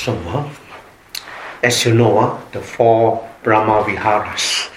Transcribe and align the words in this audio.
So, 0.00 0.12
uh, 0.12 0.48
as 1.62 1.84
you 1.84 1.92
know, 1.92 2.18
uh, 2.18 2.40
the 2.52 2.60
four 2.62 3.20
Brahma 3.42 3.84
Viharas, 3.84 4.70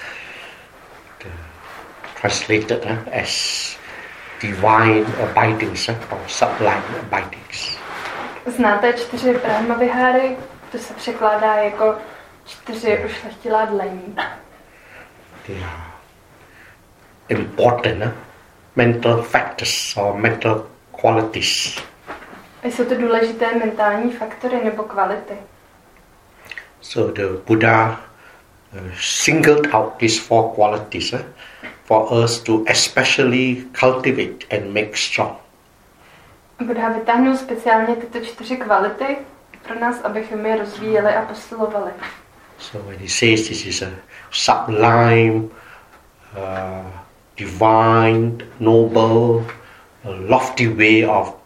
translated 2.15 2.83
uh, 2.83 2.97
as 3.07 3.77
divine 4.41 5.05
abidings 5.23 5.87
uh, 5.87 5.95
or 6.11 6.19
sublime 6.27 6.83
abidings. 6.99 7.77
Znáte 8.45 8.93
čtyři 8.93 9.33
Brahma 9.33 9.75
Viháry? 9.75 10.37
To 10.71 10.77
se 10.77 10.93
překládá 10.93 11.55
jako 11.55 11.95
čtyři 12.45 13.05
ušlechtilá 13.05 13.65
dlení. 13.65 14.15
They 15.47 15.63
are 15.63 15.93
important 17.29 18.03
uh, 18.03 18.11
mental 18.75 19.21
factors 19.21 19.97
or 19.97 20.17
mental 20.17 20.65
qualities. 21.01 21.79
A 22.63 22.67
jsou 22.67 22.85
to 22.85 22.95
důležité 22.95 23.55
mentální 23.55 24.11
faktory 24.11 24.61
nebo 24.63 24.83
kvality. 24.83 25.33
So 26.81 27.13
the 27.13 27.41
Buddha 27.47 27.89
uh, 27.91 28.91
singled 28.99 29.73
out 29.73 29.93
these 29.97 30.21
four 30.21 30.55
qualities 30.55 31.13
uh, 31.13 31.19
for 31.85 32.23
us 32.23 32.39
to 32.39 32.63
especially 32.67 33.65
cultivate 33.79 34.57
and 34.57 34.73
make 34.73 34.97
strong. 34.97 35.35
Buddha 36.65 36.89
vytáhnul 36.89 37.37
speciálně 37.37 37.95
tyto 37.95 38.19
čtyři 38.25 38.57
kvality 38.57 39.17
pro 39.63 39.79
nás, 39.79 40.01
abychom 40.01 40.45
je 40.45 40.57
rozvíjeli 40.57 41.15
a 41.15 41.21
posilovali. 41.21 41.91
So 42.57 42.89
when 42.89 42.99
he 42.99 43.09
says 43.09 43.47
this 43.47 43.65
is 43.65 43.81
a 43.81 43.89
sublime, 44.31 45.49
uh, 46.35 46.91
divine, 47.37 48.37
noble, 48.59 49.45
a 50.05 50.09
lofty 50.29 50.67
way 50.67 51.05
of 51.05 51.42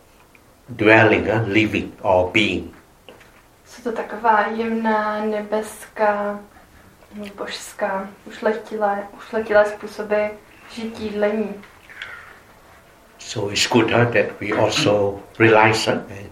dwelling, 0.69 1.27
uh, 1.29 1.47
living, 1.47 1.91
or 2.01 2.31
being. 2.31 2.75
Jsou 3.65 3.81
to 3.83 3.91
taková 3.91 4.47
jemná, 4.47 5.25
nebeská, 5.25 6.39
božská, 7.35 8.09
ušlechtilé, 8.25 9.07
ušlechtilé 9.17 9.65
způsoby 9.65 10.25
žití, 10.71 11.09
dlení. 11.09 11.53
So 13.19 13.51
it's 13.51 13.67
good 13.67 13.91
uh, 13.91 14.05
that 14.05 14.39
we 14.41 14.51
also 14.51 15.19
realize 15.39 15.91
uh, 15.91 15.93
and, 15.93 16.29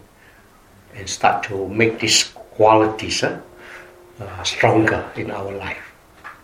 and 0.99 1.09
start 1.09 1.47
to 1.47 1.67
make 1.67 1.97
these 1.97 2.25
qualities 2.57 3.23
uh, 3.23 3.29
uh, 4.19 4.43
stronger 4.43 5.03
in 5.15 5.31
our 5.31 5.53
life. 5.53 5.81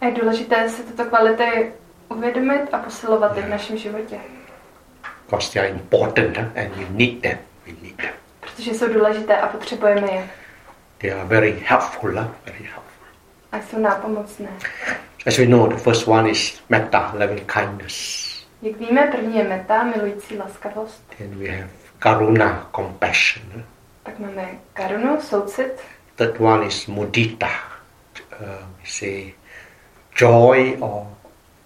A 0.01 0.05
je 0.05 0.11
důležité 0.11 0.69
si 0.69 0.83
tyto 0.83 1.05
kvality 1.05 1.73
uvědomit 2.09 2.73
a 2.73 2.77
posilovat 2.77 3.37
je 3.37 3.43
v 3.43 3.49
našem 3.49 3.77
životě. 3.77 4.19
Because 5.25 5.53
they 5.53 5.61
are 5.61 5.69
important 5.69 6.37
uh, 6.37 6.43
and 6.43 6.75
we 6.75 6.85
need 6.89 7.21
them. 7.21 7.37
We 7.65 7.73
need 7.81 7.95
them. 7.97 8.13
Protože 8.39 8.71
jsou 8.73 8.93
důležité 8.93 9.37
a 9.37 9.47
potřebujeme 9.47 10.11
je. 10.11 10.29
They 10.97 11.11
are 11.11 11.23
very 11.25 11.63
helpful. 11.65 12.11
Very 12.45 12.63
helpful. 12.63 13.07
A 13.51 13.61
jsou 13.61 13.79
nápomocné. 13.79 14.49
As 15.27 15.37
we 15.37 15.45
know, 15.45 15.67
the 15.67 15.77
first 15.77 16.07
one 16.07 16.29
is 16.29 16.61
metta, 16.69 17.13
loving 17.19 17.51
kindness. 17.53 18.31
Jak 18.61 18.77
víme, 18.77 19.07
první 19.11 19.37
je 19.37 19.43
meta, 19.43 19.83
milující 19.83 20.37
laskavost. 20.37 21.03
Then 21.17 21.39
we 21.39 21.49
have 21.49 21.69
karuna, 21.99 22.69
compassion. 22.75 23.63
Pak 24.03 24.19
máme 24.19 24.49
karunu, 24.73 25.21
soucit. 25.21 25.73
Third 26.15 26.39
one 26.39 26.65
is 26.65 26.87
mudita. 26.87 27.49
Uh, 28.41 28.47
we 28.47 28.85
say 28.85 29.33
joy 30.19 30.77
or 30.79 31.07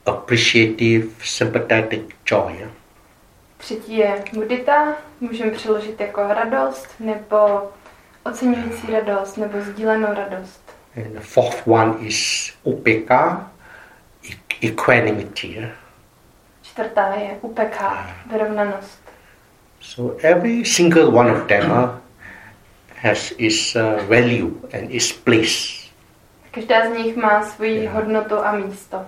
appreciative, 0.05 1.07
sympathetic 1.23 2.01
joy. 2.29 2.69
Třetí 3.57 3.97
je 3.97 4.23
mudita, 4.33 4.95
můžeme 5.19 5.51
přeložit 5.51 5.99
jako 6.01 6.21
radost, 6.27 6.87
nebo 6.99 7.69
oceňující 8.23 8.91
radost, 8.91 9.37
nebo 9.37 9.61
sdílenou 9.61 10.13
radost. 10.13 10.61
And 10.97 11.13
the 11.13 11.19
fourth 11.19 11.67
one 11.67 11.95
is 11.99 12.51
upeka, 12.63 13.51
e- 14.31 14.67
equanimity. 14.67 15.67
Čtvrtá 16.61 17.13
je 17.13 17.37
upeka, 17.41 18.15
vyrovnanost. 18.31 18.99
So 19.81 20.17
every 20.23 20.65
single 20.65 21.05
one 21.05 21.31
of 21.31 21.47
them 21.47 21.71
uh, 21.71 21.89
has 23.01 23.33
its 23.37 23.75
uh, 23.75 23.81
value 24.09 24.51
and 24.73 24.91
its 24.91 25.11
place. 25.11 25.85
Každá 26.51 26.89
z 26.89 26.97
nich 26.97 27.15
má 27.15 27.43
svoji 27.43 27.87
hodnotu 27.87 28.45
a 28.45 28.51
místo. 28.51 29.05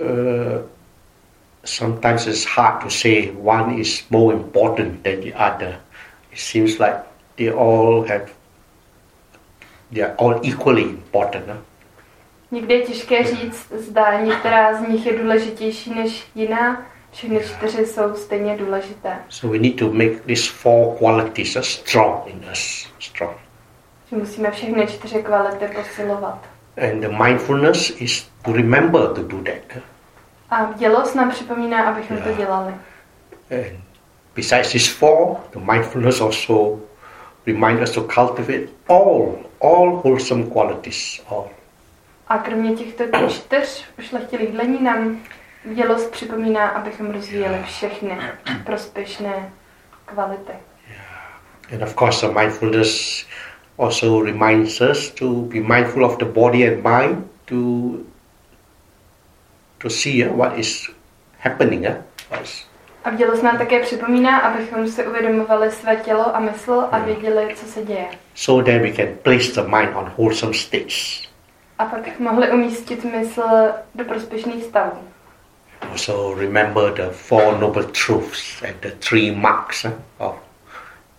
Uh, 0.00 0.68
sometimes 1.64 2.26
it's 2.26 2.44
hard 2.44 2.80
to 2.82 2.90
say 2.90 3.30
one 3.30 3.80
is 3.80 4.02
more 4.10 4.34
important 4.34 5.04
than 5.04 5.20
the 5.20 5.32
other. 5.34 5.78
It 6.32 6.38
seems 6.38 6.78
like 6.78 6.96
they 7.36 7.50
all 7.50 8.02
have, 8.08 8.32
they 9.92 10.02
are 10.02 10.14
all 10.18 10.40
equally 10.42 10.82
important. 10.82 11.46
huh? 11.48 11.56
Někdy 12.50 12.74
je 12.74 12.80
těžké 12.80 13.24
říct, 13.24 13.72
zda 13.72 14.20
některá 14.20 14.74
z 14.74 14.88
nich 14.88 15.06
je 15.06 15.18
důležitější 15.18 15.94
než 15.94 16.24
jiná. 16.34 16.86
Všechny 17.12 17.40
čtyři 17.40 17.86
jsou 17.86 18.14
stejně 18.14 18.56
důležité. 18.56 19.16
So 19.28 19.58
we 19.58 19.58
need 19.58 19.76
to 19.76 19.92
make 19.92 20.20
these 20.26 20.50
four 20.52 20.96
qualities 20.98 21.56
strong 21.60 22.26
in 22.26 22.44
us, 22.52 22.88
strong. 23.00 23.36
Že 24.10 24.16
musíme 24.16 24.50
všechny 24.50 24.86
čtyři 24.86 25.22
kvality 25.22 25.66
posilovat. 25.74 26.38
And 26.76 27.00
the 27.00 27.08
mindfulness 27.24 27.90
is 27.90 28.28
to 28.44 28.52
remember 28.52 29.08
to 29.08 29.22
do 29.22 29.36
that. 29.42 29.82
A 30.52 30.72
dělost 30.76 31.14
nám 31.14 31.30
připomíná, 31.30 31.82
abychom 31.82 32.16
to 32.16 32.32
dělali. 32.32 32.74
And 33.50 33.80
besides 34.36 34.72
these 34.72 34.90
four, 34.90 35.36
the 35.50 35.58
mindfulness 35.72 36.20
also 36.20 36.80
remind 37.46 37.82
us 37.82 37.90
to 37.90 38.02
cultivate 38.02 38.68
all, 38.88 39.38
all 39.60 39.90
wholesome 39.90 40.44
qualities, 40.44 41.22
all. 41.28 41.50
A 42.28 42.38
kromě 42.38 42.72
těchto 42.72 43.04
čtyř 43.28 43.84
ušlechtilých 43.98 44.52
dlení 44.52 44.82
nám 44.82 45.18
dělost 45.74 46.10
připomíná, 46.10 46.68
abychom 46.68 47.10
rozvíjeli 47.10 47.62
všechny 47.64 48.18
prospěšné 48.64 49.52
kvality. 50.04 50.52
And 51.72 51.82
of 51.82 51.94
course, 51.94 52.26
the 52.26 52.34
mindfulness 52.40 53.24
also 53.78 54.22
reminds 54.22 54.80
us 54.80 55.10
to 55.10 55.30
be 55.30 55.60
mindful 55.60 56.04
of 56.04 56.18
the 56.18 56.24
body 56.24 56.68
and 56.68 56.84
mind 56.84 57.26
to 57.44 57.56
to 59.82 59.90
see 59.90 60.28
uh, 60.28 60.36
what 60.36 60.58
is 60.58 60.90
happening. 61.38 61.86
Uh, 61.86 61.94
what 62.30 62.42
is- 62.42 62.66
A 63.04 63.10
dělost 63.10 63.42
nám 63.42 63.58
také 63.58 63.80
připomíná, 63.80 64.38
abychom 64.38 64.88
si 64.88 65.06
uvědomovali 65.06 65.70
své 65.70 65.96
tělo 65.96 66.36
a 66.36 66.40
mysl 66.40 66.84
a 66.92 66.98
věděli, 66.98 67.54
co 67.56 67.66
se 67.66 67.82
děje. 67.82 68.06
so 68.34 68.72
that 68.72 68.82
we 68.82 68.92
can 68.92 69.06
place 69.22 69.52
the 69.62 69.76
mind 69.76 69.96
on 69.96 70.12
wholesome 70.16 70.54
states. 70.54 71.22
A 71.78 71.84
pak 71.84 72.18
mohli 72.20 72.50
umístit 72.50 73.04
mysl 73.04 73.42
do 73.94 74.04
prospěšných 74.04 74.64
stavů. 74.64 74.98
Also, 75.90 76.34
remember 76.34 76.92
the 76.92 77.10
four 77.10 77.58
noble 77.58 77.82
truths 77.84 78.62
and 78.62 78.76
the 78.80 78.90
three 79.08 79.30
marks 79.34 79.84
uh, 79.84 79.90
of 80.18 80.34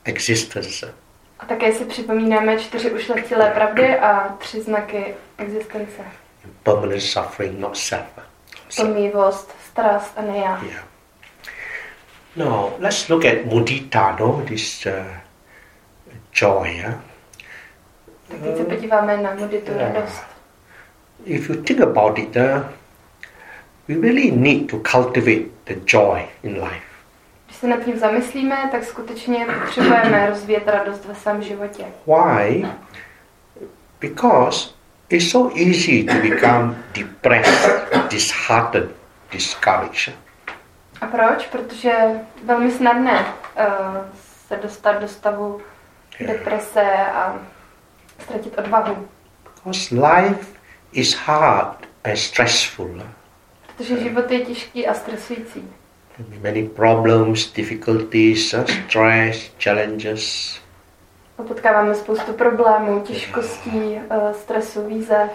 existence. 0.05 0.93
A 1.39 1.45
také 1.45 1.73
si 1.73 1.85
připomínáme 1.85 2.57
čtyři 2.59 2.91
ušlechtilé 2.91 3.51
pravdy 3.51 3.97
a 3.99 4.35
tři 4.39 4.61
znaky 4.61 5.15
existence. 5.37 6.01
Permanent 6.63 7.01
suffering, 7.01 7.59
not 7.59 7.77
self. 7.77 8.03
So, 8.73 8.87
Pomývost, 8.87 9.55
strast 9.69 10.13
a 10.17 10.21
nejá. 10.21 10.61
yeah. 10.63 10.83
Now, 12.35 12.73
let's 12.79 13.09
look 13.09 13.25
at 13.25 13.45
mudita, 13.45 14.15
no? 14.19 14.41
this 14.47 14.85
uh, 14.85 14.91
joy. 16.31 16.67
Yeah? 16.75 16.99
Tak 18.27 18.39
teď 18.39 18.57
se 18.57 18.63
podíváme 18.63 19.17
na 19.17 19.35
muditu 19.35 19.71
radost. 19.77 20.23
If 21.25 21.49
you 21.49 21.55
think 21.55 21.81
about 21.81 22.17
it, 22.17 22.35
uh, 22.35 22.63
we 23.87 23.95
really 23.95 24.31
need 24.31 24.67
to 24.71 24.79
cultivate 24.79 25.45
the 25.65 25.75
joy 25.85 26.21
in 26.43 26.53
life. 26.63 26.85
Když 27.45 27.57
se 27.57 27.67
nad 27.67 27.83
tím 27.85 27.99
zamyslíme, 27.99 28.69
tak 28.71 28.83
skutečně 28.83 29.47
potřebujeme 29.63 30.29
rozvíjet 30.29 30.67
radost 30.67 31.05
ve 31.05 31.15
svém 31.15 31.41
životě. 31.43 31.85
Why? 32.07 32.65
Because 33.99 34.69
it's 35.13 35.29
so 35.29 35.51
easy 35.55 36.03
to 36.03 36.21
become 36.21 36.75
depressed, 36.93 38.09
disheartened, 38.09 38.89
discouraged. 39.31 40.13
A 41.01 41.07
proč? 41.07 41.47
Protože 41.47 41.91
velmi 42.43 42.71
snadné 42.71 43.19
uh, 43.19 43.65
se 44.47 44.55
dostat 44.55 45.01
do 45.01 45.07
stavu 45.07 45.61
deprese 46.27 46.95
a 47.13 47.39
ztratit 48.19 48.57
odvahu. 48.57 49.07
Because 49.43 49.95
life 49.95 50.47
is 50.91 51.15
hard 51.15 51.87
and 52.03 52.17
stressful. 52.17 53.03
Protože 53.67 53.99
život 53.99 54.31
je 54.31 54.39
těžký 54.39 54.87
a 54.87 54.93
stresující. 54.93 55.69
Many 56.41 56.63
problems, 56.63 57.51
difficulties, 57.53 58.53
uh, 58.53 58.65
stress, 58.65 59.51
challenges. 59.59 60.62
Potkáváme 61.35 61.95
spoustu 61.95 62.33
problémů, 62.33 63.01
těžkostí, 63.01 63.69
uh, 63.69 64.31
stresu, 64.33 64.85
výzev, 64.87 65.29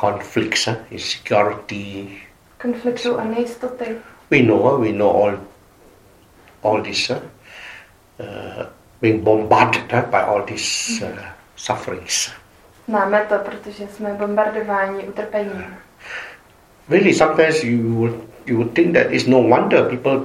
conflicts, 0.00 0.66
uh, 0.66 0.74
insecurity. 0.90 2.06
konfliktů 2.62 3.18
a 3.18 3.24
nejistoty. 3.24 3.84
We 4.30 4.38
know, 4.42 4.80
we 4.80 4.92
know 4.92 5.22
all, 5.24 5.38
all 6.62 6.82
this. 6.82 7.10
Uh, 7.10 7.16
being 9.00 9.22
bombarded 9.22 9.92
uh, 9.92 10.10
by 10.10 10.16
all 10.16 10.42
these 10.42 11.04
uh, 11.04 11.18
sufferings. 11.56 12.30
Známe 12.88 13.26
to, 13.28 13.34
protože 13.38 13.86
jsme 13.86 14.14
bombardováni 14.14 15.04
utrpením. 15.08 15.64
Really, 16.88 17.14
sometimes 17.14 17.64
you 17.64 17.94
would, 17.94 18.14
you 18.46 18.56
would 18.56 18.72
think 18.74 18.94
that 18.94 19.06
it's 19.10 19.26
no 19.26 19.38
wonder 19.38 19.84
people 19.84 20.20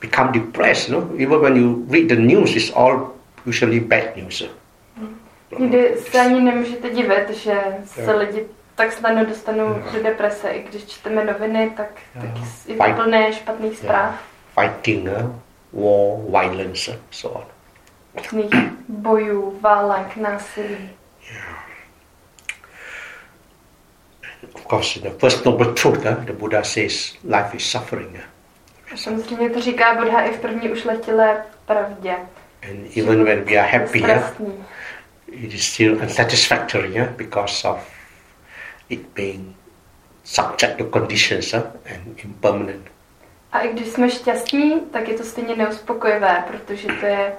become 0.00 0.32
depressed. 0.32 0.88
No, 0.88 1.08
even 1.16 1.40
when 1.40 1.56
you 1.56 1.84
read 1.90 2.08
the 2.08 2.16
news, 2.16 2.56
it's 2.56 2.72
all 2.74 3.17
usually 3.48 3.80
bad 3.80 4.16
news. 4.16 4.42
Někdy 5.58 5.96
se 6.10 6.20
ani 6.20 6.40
nemůžete 6.40 6.90
divit, 6.90 7.30
že 7.30 7.60
se 7.84 8.02
Jo. 8.02 8.18
lidi 8.18 8.44
tak 8.74 8.92
snadno 8.92 9.24
dostanou 9.26 9.82
do 9.92 10.02
deprese. 10.02 10.48
I 10.50 10.62
když 10.68 10.84
čteme 10.86 11.24
noviny, 11.24 11.72
tak, 11.76 11.88
Jo. 12.14 12.22
tak 12.22 12.42
je 12.68 12.76
to 12.76 13.02
plné 13.02 13.32
špatných 13.32 13.78
zpráv. 13.78 14.14
Fighting, 14.60 15.08
uh, 15.72 16.22
war, 16.32 16.44
violence, 16.46 16.98
so 17.10 17.38
on. 17.40 17.46
Různých 18.14 18.50
bojů, 18.88 19.58
válek, 19.60 20.16
násilí. 20.16 20.90
Of 24.54 24.66
course, 24.66 25.00
the 25.00 25.10
first 25.10 25.44
noble 25.44 25.72
truth, 25.74 26.04
uh, 26.06 26.24
the 26.24 26.32
Buddha 26.32 26.62
says, 26.62 27.14
life 27.24 27.56
is 27.56 27.70
suffering. 27.70 28.10
uh, 28.14 28.20
A 28.92 28.96
samozřejmě 28.96 29.50
to 29.50 29.60
říká 29.60 29.94
Buddha 29.94 30.20
i 30.20 30.32
v 30.32 30.40
první 30.40 30.70
ušlechtilé 30.70 31.44
pravdě. 31.66 32.16
And 32.62 32.96
even 32.96 33.24
when 33.24 33.44
we 33.44 33.56
are 33.56 33.68
happy, 33.68 34.00
Strastný. 34.00 34.64
it 35.28 35.54
is 35.54 35.64
still 35.64 36.00
unsatisfactory 36.00 36.98
uh, 36.98 37.06
because 37.16 37.64
of 37.64 37.78
it 38.90 39.14
being 39.14 39.54
subject 40.24 40.78
to 40.78 40.84
conditions 40.84 41.54
uh, 41.54 41.70
and 41.86 42.18
impermanent. 42.24 42.86
A 43.52 43.60
i 43.60 43.72
když 43.72 43.88
jsme 43.88 44.10
šťastní, 44.10 44.80
tak 44.92 45.08
je 45.08 45.14
to 45.14 45.24
stejně 45.24 45.56
neuspokojivé, 45.56 46.44
protože 46.50 46.88
to 47.00 47.06
je 47.06 47.32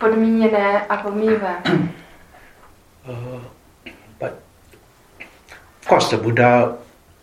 podmíněné 0.00 0.86
a 0.86 0.96
pomíjivé. 0.96 1.62
Uh, 3.08 3.40
but 4.20 4.32
of 5.80 5.88
course, 5.88 6.10
the 6.16 6.22
Buddha 6.22 6.76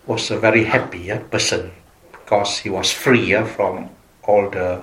was 0.08 0.32
a 0.32 0.40
very 0.40 0.64
happy 0.64 1.12
uh, 1.12 1.20
person 1.30 1.72
because 2.12 2.58
he 2.58 2.72
was 2.72 2.92
free 2.92 3.36
uh, 3.36 3.46
from 3.46 3.90
all 4.28 4.50
the 4.50 4.82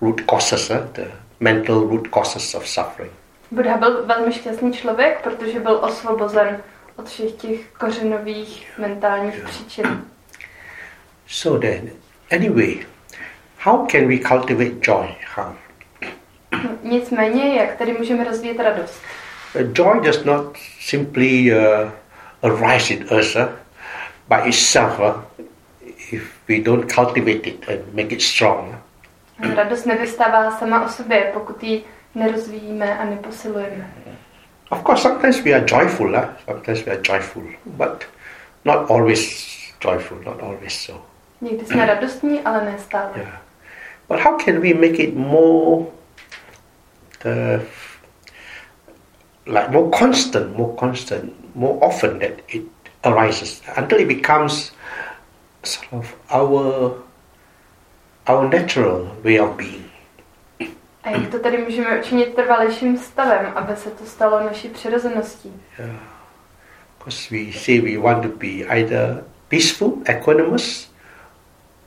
root 0.00 0.26
causes, 0.26 0.70
uh, 0.70 0.86
the 0.94 1.10
mental 1.42 1.80
root 1.80 2.08
causes 2.14 2.54
of 2.54 2.68
suffering. 2.68 3.12
Buddha 3.50 3.76
byl 3.76 4.06
velmi 4.06 4.32
šťastný 4.32 4.72
člověk, 4.72 5.20
protože 5.22 5.60
byl 5.60 5.76
osvobozen 5.82 6.62
od 6.96 7.08
všech 7.08 7.32
těch 7.32 7.60
kořenových 7.78 8.78
mentálních 8.78 9.44
příčin. 9.44 9.84
So 11.26 11.58
then, 11.68 11.90
anyway, 12.30 12.86
how 13.58 13.86
can 13.86 14.08
we 14.08 14.18
cultivate 14.18 14.80
joy? 14.82 15.14
How? 15.34 15.54
Nicméně, 16.82 17.56
jak 17.56 17.76
tady 17.76 17.92
můžeme 17.92 18.24
rozvíjet 18.24 18.58
radost? 18.58 19.02
Uh, 19.54 19.72
joy 19.74 20.00
does 20.00 20.24
not 20.24 20.56
simply 20.80 21.52
uh, 21.52 21.90
arise 22.42 22.94
in 22.94 23.06
us 23.18 23.36
uh, 23.36 23.42
by 24.28 24.48
itself 24.48 25.00
uh, 25.00 25.22
if 26.12 26.22
we 26.48 26.60
don't 26.60 26.92
cultivate 26.92 27.48
it 27.48 27.68
and 27.68 27.94
make 27.94 28.14
it 28.14 28.22
strong. 28.22 28.74
Radost 29.56 29.86
nevystává 29.86 30.50
sama 30.50 30.84
o 30.84 30.88
sobě, 30.88 31.30
pokud 31.34 31.62
ji 31.62 31.84
nerozvíjíme 32.14 32.98
a 32.98 33.04
neposilujeme. 33.04 33.90
Of 34.70 34.82
course, 34.82 35.02
sometimes 35.02 35.44
we 35.44 35.52
are 35.52 35.64
joyful, 35.66 36.16
huh? 36.16 36.24
sometimes 36.46 36.86
we 36.86 36.92
are 36.92 37.02
joyful, 37.02 37.42
but 37.66 38.04
not 38.64 38.90
always 38.90 39.46
joyful, 39.84 40.18
not 40.24 40.42
always 40.42 40.72
so. 40.72 41.02
Někdy 41.40 41.66
jsme 41.66 41.86
radostní, 41.86 42.40
ale 42.40 42.64
ne 42.64 42.78
stále. 42.78 43.10
Yeah. 43.16 43.40
But 44.08 44.20
how 44.20 44.36
can 44.36 44.60
we 44.60 44.74
make 44.74 44.98
it 44.98 45.14
more, 45.16 45.86
uh, 47.24 47.62
like 49.46 49.70
more 49.70 49.90
constant, 49.98 50.56
more 50.56 50.74
constant, 50.80 51.32
more 51.54 51.78
often 51.80 52.18
that 52.18 52.32
it 52.48 52.62
arises 53.04 53.62
until 53.76 53.98
it 54.00 54.08
becomes 54.08 54.72
sort 55.64 55.92
of 55.92 56.14
our 56.30 56.94
our 58.28 58.48
natural 58.54 59.16
way 59.24 59.40
of 59.40 59.56
being. 59.56 59.82
A 61.02 61.10
jak 61.10 61.28
to 61.30 61.38
tady 61.38 61.58
můžeme 61.58 61.98
učinit 62.00 62.34
trvalejším 62.34 62.98
stavem, 62.98 63.52
aby 63.54 63.76
se 63.76 63.90
to 63.90 64.04
stalo 64.06 64.40
naší 64.40 64.68
přirozeností? 64.68 65.52
Because 66.98 67.30
we 67.34 67.52
say 67.52 67.80
we 67.80 67.98
want 67.98 68.22
to 68.22 68.28
be 68.28 68.46
either 68.68 69.24
peaceful, 69.48 69.98
equanimous, 70.04 70.92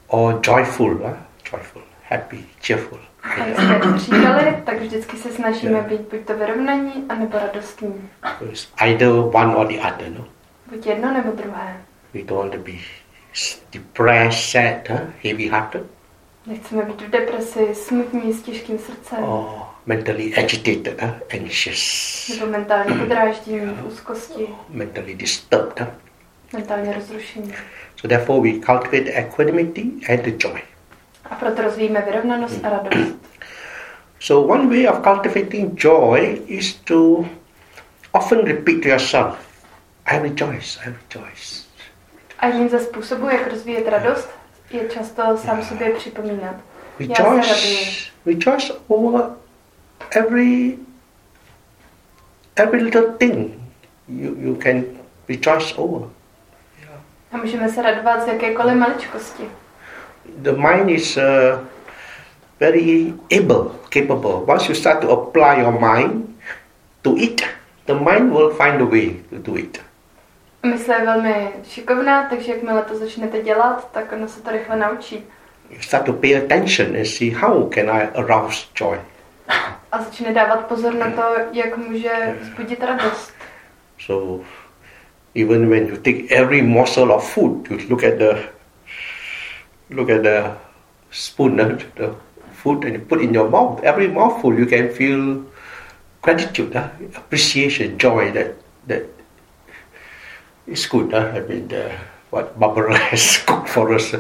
or 0.08 0.40
joyful, 0.48 0.94
huh? 0.98 1.16
joyful, 1.52 1.82
happy, 2.10 2.44
cheerful. 2.62 3.00
A 3.24 3.46
jak 3.46 3.58
jsme 3.60 4.00
říkali, 4.00 4.62
tak 4.66 4.82
vždycky 4.82 5.18
se 5.18 5.32
snažíme 5.32 5.72
Yeah. 5.72 5.86
být 5.88 6.02
buď 6.02 6.20
to 6.26 6.38
vyrovnaní, 6.38 7.06
anebo 7.10 7.38
radostní. 7.40 8.10
It's 8.52 8.68
either 8.78 9.10
one 9.10 9.56
or 9.56 9.68
the 9.68 9.80
other. 9.80 10.10
No, 10.18 10.26
Buď 10.72 10.86
jedno 10.88 11.14
nebo 11.14 11.32
druhé. 11.32 11.78
we 12.14 12.20
don't 12.24 12.40
want 12.42 12.52
to 12.52 12.60
be 12.72 12.78
depressed, 13.74 14.52
sad, 14.52 14.90
huh? 14.90 15.00
heavy-hearted, 15.24 15.84
Nechceme 16.48 16.84
být 16.84 17.02
v 17.02 17.10
depresi, 17.10 17.76
smutní, 17.76 18.34
s 18.34 18.42
těžkým 18.42 18.80
srdcem, 18.80 19.24
or 19.24 19.46
mentally 19.86 20.36
agitated, 20.36 21.02
huh? 21.02 21.12
anxious, 21.34 22.28
nebo 22.40 22.52
mentálně 22.52 22.96
podráždění, 22.96 23.60
v 23.60 23.86
úzkosti, 23.88 24.48
mentally 24.70 25.16
disturbed. 25.16 25.80
Huh? 25.80 25.90
mentálně 26.54 26.94
rozrušení. 26.94 27.54
So 27.96 28.08
therefore, 28.08 28.52
we 28.52 28.60
cultivate 28.60 29.14
equanimity 29.14 29.82
and 30.10 30.22
the 30.22 30.48
joy. 30.48 30.62
A 31.30 31.36
proto 31.36 31.62
rozvíjíme 31.62 32.02
vyrovnanost 32.02 32.66
a 32.66 32.70
radost. 32.70 33.16
So 34.20 34.54
one 34.54 34.70
way 34.70 34.88
of 34.88 35.04
cultivating 35.04 35.84
joy 35.84 36.42
is 36.48 36.74
to 36.74 37.26
often 38.12 38.46
repeat 38.46 38.82
to 38.82 38.90
yourself, 38.90 39.36
"I 40.06 40.20
rejoice, 40.20 40.80
I 40.80 40.86
rejoice." 40.86 41.66
A 42.40 42.48
jedním 42.48 42.70
ze 42.70 42.80
způsobů, 42.80 43.30
jak 43.30 43.48
rozvíjet 43.48 43.88
radost, 43.88 44.30
je 44.76 44.90
často 44.90 45.38
sám 45.38 45.64
sobě 45.64 45.90
připomínat. 45.90 46.56
Se 46.56 47.04
Rejoice, 47.08 47.50
raduji. 47.54 47.88
rejoice 48.26 48.74
over 48.88 49.24
every 50.12 50.78
every 52.56 52.84
little 52.84 53.02
thing 53.18 53.52
you, 54.08 54.36
you 54.40 54.56
can 54.56 54.84
rejoice 55.30 55.76
over. 55.76 56.10
A 57.32 57.38
můžeme 57.38 57.70
se 57.70 57.82
radovat 57.82 58.24
z 58.24 58.28
jakékoliv 58.28 58.76
maličkosti. 58.76 59.44
The 60.42 60.52
mind 60.52 60.90
is 60.90 61.18
uh, 61.18 61.24
very 62.60 63.14
able, 63.32 63.72
capable. 63.90 64.54
Once 64.54 64.70
you 64.70 64.76
start 64.76 65.00
to 65.02 65.10
apply 65.12 65.62
your 65.62 65.72
mind 65.72 66.26
to 67.02 67.16
it, 67.18 67.42
the 67.86 67.94
mind 67.94 68.32
will 68.34 68.50
find 68.50 68.82
a 68.82 68.86
way 68.86 69.16
to 69.30 69.38
do 69.52 69.58
it. 69.58 69.82
Mysl 70.66 70.92
je 70.92 71.06
velmi 71.06 71.50
šikovná, 71.64 72.30
takže 72.30 72.52
jakmile 72.52 72.82
to 72.82 72.98
začnete 72.98 73.42
dělat, 73.42 73.92
tak 73.92 74.12
ono 74.12 74.28
se 74.28 74.42
to 74.42 74.52
rychle 74.52 74.76
naučí. 74.76 75.24
You 75.70 75.82
start 75.82 76.06
to 76.06 76.14
pay 76.14 76.38
attention 76.38 76.96
and 76.96 77.06
see 77.06 77.32
how 77.32 77.70
can 77.70 77.90
I 77.90 78.08
arouse 78.16 78.68
joy. 78.80 79.00
A 79.92 80.04
začne 80.04 80.34
dávat 80.34 80.66
pozor 80.66 80.94
na 80.94 81.12
to, 81.12 81.22
jak 81.52 81.78
může 81.78 82.36
vzbudit 82.42 82.84
radost. 82.84 83.34
So 84.00 84.46
even 85.36 85.70
when 85.70 85.88
you 85.88 85.98
take 85.98 86.36
every 86.36 86.62
morsel 86.62 87.12
of 87.12 87.34
food, 87.34 87.72
you 87.72 87.78
look 87.90 88.04
at 88.04 88.18
the 88.18 88.38
look 89.90 90.10
at 90.10 90.24
the 90.24 90.52
spoon, 91.12 91.62
uh, 91.62 91.78
the 91.96 92.16
food, 92.52 92.86
and 92.86 92.96
you 92.96 93.02
put 93.02 93.22
in 93.22 93.34
your 93.34 93.50
mouth. 93.50 93.84
Every 93.84 94.08
mouthful, 94.08 94.60
you 94.60 94.66
can 94.66 94.90
feel 94.90 95.46
gratitude, 96.22 96.76
uh, 96.76 96.90
appreciation, 97.16 97.98
joy 97.98 98.32
that 98.32 98.56
that 98.88 99.15
is 100.68 100.88
good. 100.88 101.14
Uh, 101.14 101.18
I 101.18 101.42
mean, 101.48 101.68
the, 101.68 101.92
what 102.32 102.60
Barbara 102.60 102.98
has 102.98 103.38
cooked 103.48 103.70
for 103.70 103.92
us. 103.92 104.16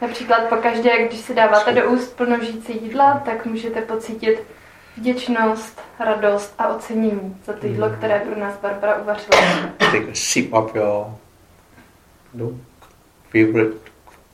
Například 0.00 0.48
pokaždé, 0.48 1.06
když 1.06 1.20
si 1.20 1.34
dáváte 1.34 1.72
do 1.72 1.90
úst 1.90 2.16
plnožící 2.16 2.82
jídla, 2.82 3.22
tak 3.24 3.46
můžete 3.46 3.80
pocítit 3.80 4.42
vděčnost, 4.96 5.80
radost 5.98 6.54
a 6.58 6.68
ocenění 6.68 7.36
za 7.44 7.52
to 7.52 7.66
jídlo, 7.66 7.90
které 7.90 8.18
pro 8.18 8.40
nás 8.40 8.54
Barbara 8.62 8.96
uvařila. 8.96 9.40
Take 9.78 10.10
a 10.10 10.14
sip 10.14 10.52
of 10.52 10.74
your 10.74 11.06
you 12.34 12.40
know, 12.40 12.58
favorite 13.32 13.76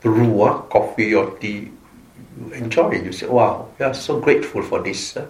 brew, 0.03 0.61
coffee 0.71 1.15
or 1.15 1.31
tea. 1.39 1.71
You 2.37 2.51
enjoy 2.51 2.95
it. 2.95 3.05
You 3.05 3.11
say, 3.11 3.29
"Wow, 3.29 3.65
we 3.79 3.85
are 3.85 3.93
so 3.93 4.25
grateful 4.25 4.63
for 4.63 4.81
this." 4.81 5.15
Uh, 5.15 5.23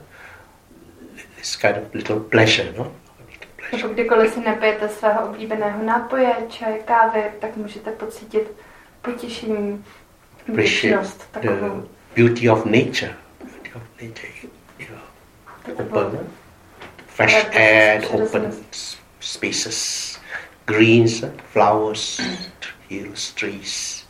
this 1.44 1.58
kind 1.58 1.78
of 1.78 1.94
little 1.94 2.20
pleasure, 2.20 2.74
no? 2.78 2.92
Nebo 3.78 3.88
kdykoliv 3.88 4.34
si 4.34 4.40
napijete 4.40 4.90
svého 4.90 5.28
oblíbeného 5.28 5.84
nápoje, 5.84 6.36
čaj, 6.50 6.74
kávy, 6.86 7.24
tak 7.40 7.56
můžete 7.56 7.92
pocítit 7.92 8.52
potěšení, 9.02 9.86
vděčnost 10.48 11.18
the 11.34 11.40
takovou. 11.48 11.88
beauty 12.16 12.50
of 12.50 12.66
nature. 12.66 13.16
Beauty 13.44 13.72
of 13.76 13.84
nature. 14.02 14.34
Takovou 15.66 16.08
open, 16.08 16.28
fresh 17.08 17.56
air, 17.56 18.06
open 18.12 18.52
spaces, 19.20 20.20
greens, 20.66 21.24
flowers, 21.52 22.22
hills, 22.90 23.34
trees. 23.34 24.04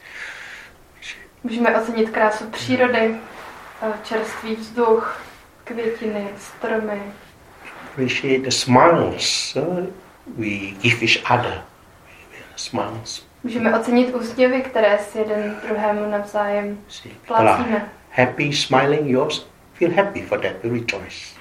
Můžeme 1.43 1.81
ocenit 1.81 2.09
krásu 2.09 2.49
přírody, 2.49 3.15
eh, 3.81 3.93
čerstvý 4.03 4.55
vzduch, 4.55 5.21
květiny, 5.63 6.27
stromy. 6.37 7.01
Appreciate 7.93 8.43
the 8.43 8.51
smiles 8.51 9.53
uh, 9.55 9.85
we 10.37 10.73
give 10.81 11.03
each 11.03 11.21
other. 11.29 11.61
Smiles. 12.55 13.25
Můžeme 13.43 13.79
ocenit 13.79 14.15
úsměvy, 14.15 14.61
které 14.61 14.99
si 14.99 15.17
jeden 15.17 15.55
druhému 15.67 16.11
navzájem 16.11 16.77
plácíme. 17.27 17.89
happy, 18.09 18.53
smiling, 18.53 19.07
yours 19.07 19.45
feel 19.73 19.91
happy 19.95 20.21
for 20.21 20.39
that, 20.39 20.63
rejoice. 20.63 21.39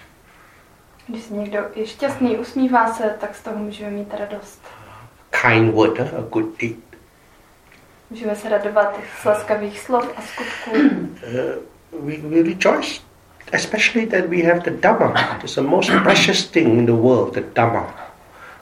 Když 1.09 1.23
se 1.23 1.35
někdo 1.35 1.59
je 1.75 1.87
šťastný, 1.87 2.39
usmívá 2.39 2.95
se, 2.95 3.17
tak 3.21 3.35
z 3.35 3.43
toho 3.43 3.59
můžeme 3.59 3.91
mít 3.91 4.15
radost. 4.19 4.63
Kind 5.43 5.75
word, 5.75 5.99
uh, 5.99 6.07
a 6.19 6.21
good 6.31 6.61
deed. 6.61 6.77
Můžeme 8.11 8.37
se 8.37 8.49
radovat 8.49 9.01
z 9.23 9.25
laskavých 9.25 9.81
slov 9.81 10.09
a 10.17 10.23
skutků. 10.23 10.71
Uh, 10.71 12.07
we, 12.07 12.17
we 12.17 12.43
rejoice, 12.43 13.01
especially 13.53 14.07
that 14.07 14.29
we 14.29 14.43
have 14.43 14.61
the 14.65 14.71
Dhamma. 14.71 15.15
It's 15.45 15.55
the 15.55 15.61
most 15.63 15.91
precious 16.03 16.45
thing 16.51 16.79
in 16.79 16.87
the 16.87 16.93
world, 16.95 17.35
the 17.35 17.41
Dhamma, 17.55 17.85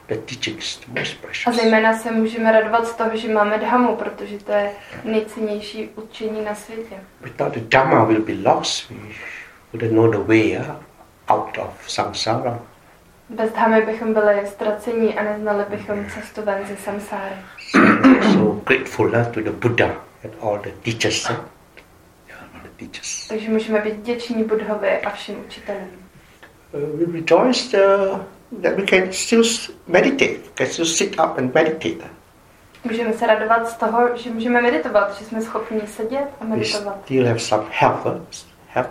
the 0.07 0.15
teachings, 0.17 0.79
the 0.85 0.99
most 0.99 1.13
A 1.13 1.25
precious. 1.25 1.55
zejména 1.55 1.93
se 1.97 2.11
můžeme 2.11 2.51
radovat 2.51 2.87
z 2.87 2.93
toho, 2.95 3.17
že 3.17 3.33
máme 3.33 3.57
dhamu, 3.57 3.95
protože 3.95 4.37
to 4.37 4.51
je 4.51 4.69
nejcennější 5.03 5.89
učení 5.95 6.45
na 6.45 6.55
světě. 6.55 6.95
Without 7.21 7.53
the 7.53 7.59
Dhamma, 7.59 8.03
we'll 8.03 8.21
be 8.25 8.49
lost. 8.49 8.89
We 8.89 8.97
wouldn't 9.73 9.93
know 9.93 10.11
the 10.11 10.17
way 10.33 10.57
uh, 10.57 10.65
out 11.37 11.57
of 11.57 11.89
samsara. 11.91 12.59
Bez 13.29 13.51
dhamy 13.51 13.81
bychom 13.81 14.13
byli 14.13 14.47
ztracení 14.47 15.13
a 15.19 15.23
neznali 15.23 15.65
bychom 15.69 16.05
cestu 16.13 16.41
ven 16.41 16.65
ze 16.67 16.75
samsáry. 16.77 17.35
So, 17.71 18.33
so 18.33 18.61
grateful 18.65 19.05
uh, 19.07 19.25
to 19.31 19.41
the 19.41 19.51
Buddha 19.51 19.85
and 20.23 20.33
all 20.41 20.59
the 20.59 20.69
teachers. 20.83 21.29
Uh, 21.29 21.31
yeah, 21.31 21.45
teachers. 22.81 23.27
Takže 23.27 23.49
můžeme 23.49 23.79
být 23.81 23.93
vděční 23.93 24.43
Budhovi 24.43 24.89
a 24.89 25.09
všem 25.09 25.35
učitelům. 25.47 25.87
Uh, 26.71 26.99
we 26.99 27.19
rejoice 27.19 27.77
uh, 28.11 28.19
that 28.61 28.75
we 28.75 28.85
can 28.85 29.13
still 29.13 29.43
meditate, 29.87 30.35
can 30.55 30.67
still 30.67 30.85
sit 30.85 31.11
up 31.13 31.37
and 31.37 31.53
meditate. 31.53 32.05
Můžeme 32.83 33.13
se 33.13 33.27
radovat 33.27 33.69
z 33.69 33.73
toho, 33.77 34.17
že 34.17 34.29
můžeme 34.29 34.61
meditovat, 34.61 35.17
že 35.19 35.25
jsme 35.25 35.41
schopni 35.41 35.81
sedět 35.87 36.25
a 36.39 36.43
We 36.43 36.49
meditovat. 36.49 37.01
still 37.05 37.25
have 37.27 37.39
some 37.39 37.63
health. 37.71 38.05
Uh, 38.05 38.11
health. 38.67 38.89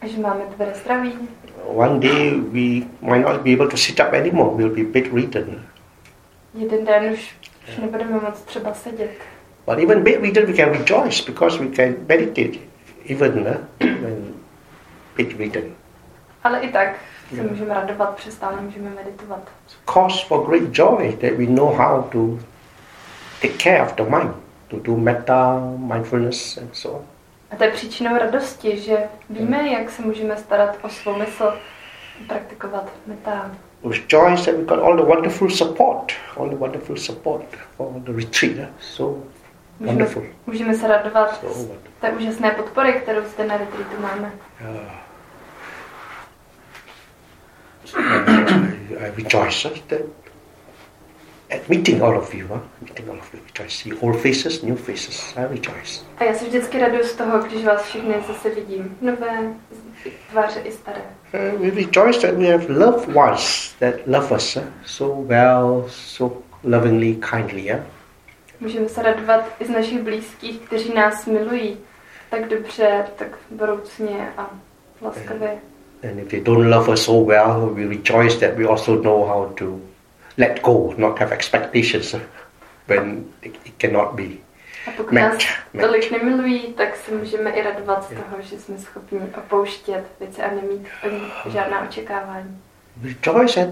A 0.00 0.06
že 0.06 0.18
máme 0.20 0.40
dobré 0.50 0.72
zdraví. 0.74 1.12
One 1.64 2.00
day 2.00 2.30
we 2.30 2.86
might 3.14 3.26
not 3.26 3.40
be 3.40 3.52
able 3.52 3.68
to 3.68 3.76
sit 3.76 4.00
up 4.00 4.12
anymore. 4.12 4.50
We'll 4.56 4.74
be 4.74 5.00
bedridden. 5.00 5.62
Jeden 6.54 6.84
den 6.84 7.12
už, 7.12 7.34
už 7.68 7.76
nebudeme 7.76 8.12
moc 8.12 8.40
třeba 8.40 8.74
sedět. 8.74 9.10
But 9.66 9.78
even 9.78 10.02
bedridden, 10.02 10.46
we 10.46 10.52
can 10.52 10.68
rejoice 10.72 11.22
because 11.26 11.58
we 11.58 11.66
can 11.76 11.94
meditate, 12.08 12.58
even 13.10 13.38
uh, 13.38 13.46
when 13.80 14.34
bedridden. 15.16 15.64
Ale 16.44 16.60
i 16.60 16.68
tak 16.72 16.94
se 17.30 17.36
Jo. 17.36 17.44
můžeme 17.50 17.74
radovat, 17.74 18.14
přestále 18.16 18.60
můžeme 18.60 18.90
meditovat. 18.90 19.40
Cause 19.92 20.26
for 20.26 20.46
great 20.48 20.78
joy 20.78 21.12
that 21.12 21.32
we 21.38 21.46
know 21.46 21.74
how 21.74 22.02
to 22.02 22.38
take 23.42 23.54
care 23.58 23.82
of 23.82 23.92
the 23.96 24.02
mind, 24.02 24.34
to 24.68 24.76
do 24.78 24.96
metta, 24.96 25.60
mindfulness, 25.76 26.58
and 26.58 26.76
so 26.76 26.98
on. 26.98 27.04
A 27.50 27.56
to 27.56 27.64
je 27.64 27.70
příčinou 27.70 28.18
radosti, 28.18 28.78
že 28.80 28.96
víme, 29.30 29.68
jak 29.68 29.90
se 29.90 30.02
můžeme 30.02 30.36
starat 30.36 30.78
o 30.82 30.88
svou 30.88 31.18
mysl, 31.18 31.52
praktikovat 32.28 32.92
meta. 33.06 33.50
With 33.84 34.12
joy 34.12 34.36
that 34.36 34.54
we 34.54 34.62
got 34.64 34.78
all 34.78 34.96
the 34.96 35.02
wonderful 35.02 35.50
support, 35.50 36.12
all 36.36 36.48
the 36.48 36.56
wonderful 36.56 36.96
support 36.96 37.42
for 37.76 37.92
the 38.00 38.12
retreat. 38.12 38.68
So 38.80 39.22
Můžeme, 39.80 39.92
wonderful. 39.92 40.26
můžeme 40.46 40.74
se 40.74 40.88
radovat 40.88 41.40
So 41.40 41.62
z 41.62 41.68
té 42.00 42.10
úžasné 42.10 42.50
podpory, 42.50 42.92
kterou 42.92 43.24
zde 43.24 43.46
na 43.46 43.56
retreatu 43.56 44.02
máme. 44.02 44.32
Yeah. 44.60 45.10
I, 47.96 48.96
I 48.96 49.10
rejoice 49.22 49.68
that 49.68 50.00
at 51.50 51.68
meeting 51.68 52.02
all 52.02 52.16
of 52.18 52.34
you, 52.34 52.46
huh? 52.46 52.60
meeting 52.80 53.08
all 53.08 53.18
of 53.18 53.34
you, 53.34 53.40
rejoice. 53.40 53.74
See 53.74 53.92
old 54.00 54.20
faces, 54.20 54.62
new 54.62 54.76
faces. 54.76 55.34
I 55.36 55.42
rejoice. 55.42 56.04
A 56.18 56.24
já 56.24 56.34
se 56.34 56.44
vždycky 56.44 56.78
raduju 56.78 57.04
z 57.04 57.14
toho, 57.14 57.38
když 57.38 57.64
vás 57.64 57.82
všechny 57.82 58.14
zase 58.26 58.50
vidím. 58.50 58.98
Nové 59.00 59.54
tváře 60.30 60.60
i 60.60 60.72
staré. 60.72 61.00
Uh, 61.54 61.60
we 61.60 61.70
rejoice 61.70 62.26
that 62.26 62.38
we 62.38 62.46
have 62.46 62.64
loved 62.68 63.16
ones 63.16 63.74
that 63.78 63.94
love 64.06 64.36
us 64.36 64.56
uh, 64.56 64.62
so 64.86 65.28
well, 65.28 65.84
so 65.88 66.36
lovingly, 66.64 67.14
kindly. 67.14 67.64
Yeah? 67.64 67.80
Můžeme 68.60 68.88
se 68.88 69.02
radovat 69.02 69.44
i 69.60 69.64
z 69.64 69.70
našich 69.70 70.02
blízkých, 70.02 70.58
kteří 70.60 70.94
nás 70.94 71.26
milují 71.26 71.78
tak 72.30 72.48
dobře, 72.48 73.04
tak 73.16 73.28
budoucně 73.50 74.32
a 74.36 74.50
laskavě. 75.02 75.58
And 76.10 76.18
if 76.18 76.28
they 76.28 76.40
don't 76.40 76.74
love 76.74 76.92
us 76.92 77.04
so 77.04 77.34
well, 77.34 77.74
we 77.74 77.82
rejoice 77.82 78.38
that 78.38 78.58
we 78.58 78.64
also 78.64 79.02
know 79.02 79.24
how 79.24 79.52
to 79.54 79.80
let 80.38 80.60
go, 80.62 80.94
not 80.96 81.18
have 81.18 81.34
expectations 81.34 82.14
when 82.88 83.24
it, 83.42 83.58
cannot 83.78 84.14
be. 84.14 84.24
A 84.86 84.90
pokud 84.96 85.12
Match, 85.12 85.44
nás 85.74 85.86
tolik 85.86 86.10
nemilují, 86.10 86.60
tak 86.60 86.96
se 86.96 87.14
můžeme 87.14 87.50
i 87.50 87.62
radovat 87.62 88.04
z 88.04 88.08
toho, 88.08 88.42
že 88.42 88.58
jsme 88.58 88.78
schopni 88.78 89.20
opouštět 89.38 90.04
věci 90.20 90.42
a 90.42 90.50
nemít 90.50 90.88
žádná 91.48 91.84
očekávání. 91.88 92.58
rejoice 93.02 93.62
at 93.62 93.68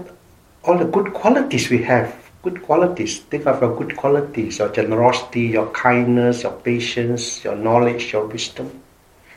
all 0.63 0.77
the 0.77 0.85
good 0.85 1.09
qualities 1.21 1.69
we 1.69 1.77
have. 1.77 2.09
Good 2.43 2.61
qualities. 2.61 3.19
Think 3.19 3.45
of 3.47 3.61
your 3.61 3.75
good 3.75 3.95
qualities, 3.95 4.59
your 4.59 4.69
generosity, 4.69 5.41
your 5.41 5.67
kindness, 5.71 6.43
your 6.43 6.53
patience, 6.53 7.43
your 7.47 7.57
knowledge, 7.57 8.13
your 8.13 8.27
wisdom. 8.27 8.71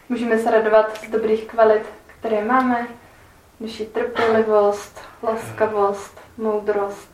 Můžeme 0.09 0.39
se 0.39 0.51
radovat 0.51 1.05
z 1.05 1.11
dobrých 1.11 1.45
kvalit, 1.45 1.83
které 2.07 2.45
máme, 2.45 2.89
naši 3.61 3.87
trpělivost, 3.87 5.01
laskavost, 5.23 6.21
moudrost. 6.39 7.13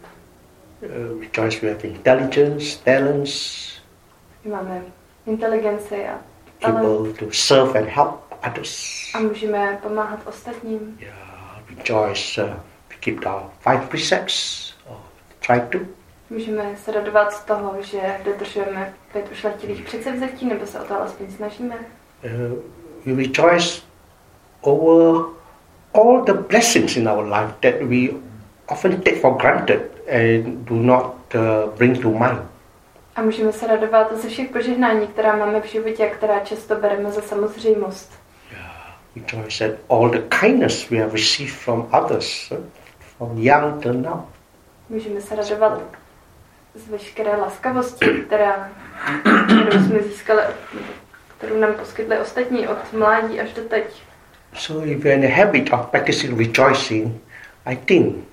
Uh, 0.82 1.20
rejoice 1.20 1.60
we 1.60 1.72
have 1.72 1.80
intelligence, 1.84 2.78
talents, 2.84 3.68
máme 4.44 4.82
inteligenci 5.26 6.06
a 6.08 6.18
talent 6.60 6.78
able 6.86 7.12
to 7.12 7.32
serve 7.32 7.80
and 7.80 7.88
help 7.88 8.20
others. 8.46 9.10
a 9.14 9.18
můžeme 9.20 9.78
pomáhat 9.82 10.20
ostatním. 10.26 10.98
Yeah, 11.00 11.60
rejoice. 11.76 12.44
Uh, 12.44 12.50
we 12.90 12.96
keep 13.00 13.26
our 13.26 13.42
five 13.60 13.86
precepts, 13.88 14.74
try 15.48 15.60
to. 15.60 15.78
Můžeme 16.30 16.76
se 16.76 16.92
radovat 16.92 17.32
z 17.32 17.44
toho, 17.44 17.74
že 17.82 17.98
dodržujeme 18.24 18.94
pět 19.12 19.28
ušlechtilých 19.32 19.84
předsevzetí, 19.84 20.46
nebo 20.46 20.66
se 20.66 20.80
o 20.80 20.84
to 20.84 21.00
alespoň 21.00 21.26
snažíme. 21.30 21.74
Uh, 21.74 22.58
we 23.06 23.22
rejoice 23.22 23.82
over 24.60 25.24
all 25.94 26.24
the 26.24 26.32
blessings 26.32 26.96
in 26.96 27.08
our 27.08 27.24
life 27.24 27.54
that 27.60 27.88
we 27.88 28.08
often 28.66 29.00
take 29.00 29.16
for 29.16 29.36
granted 29.36 29.80
and 30.08 30.64
do 30.64 30.74
not 30.74 31.14
uh, 31.34 31.76
bring 31.76 32.02
to 32.02 32.08
mind. 32.08 32.40
A 33.16 33.22
můžeme 33.22 33.52
se 33.52 33.66
radovat 33.66 34.16
ze 34.16 34.28
všech 34.28 34.50
požehnání, 34.50 35.06
která 35.06 35.36
máme 35.36 35.60
v 35.60 35.66
životě 35.66 36.10
a 36.10 36.14
která 36.14 36.40
často 36.40 36.74
bereme 36.74 37.12
za 37.12 37.22
samozřejmost. 37.22 38.12
Rejoice 39.16 39.64
at 39.64 39.78
all 39.88 40.10
the 40.10 40.20
kindness 40.40 40.90
we 40.90 40.98
have 40.98 41.12
received 41.12 41.54
from 41.54 41.88
others, 41.92 42.50
uh, 42.50 42.58
from 42.98 43.38
young 43.38 43.82
till 43.82 43.94
now. 43.94 44.20
Můžeme 44.88 45.20
se 45.20 45.36
radovat 45.36 45.80
z 46.74 46.88
veškeré 46.88 47.36
laskavosti, 47.36 48.06
která, 48.06 48.70
kterou 49.44 49.70
jsme 49.70 50.02
získali, 50.02 50.42
kterou 51.38 51.60
nám 51.60 51.74
poskytli 51.74 52.18
ostatní 52.18 52.68
od 52.68 52.92
mládí 52.92 53.40
až 53.40 53.52
do 53.52 53.62
teď. 53.62 54.02
So 54.54 54.86
if 54.86 55.04
you're 55.04 55.14
in 55.14 55.20
the 55.20 55.42
habit 55.42 55.72
of 55.72 55.86
practicing 55.86 56.38
rejoicing, 56.38 57.20
I 57.66 57.76
think 57.76 58.24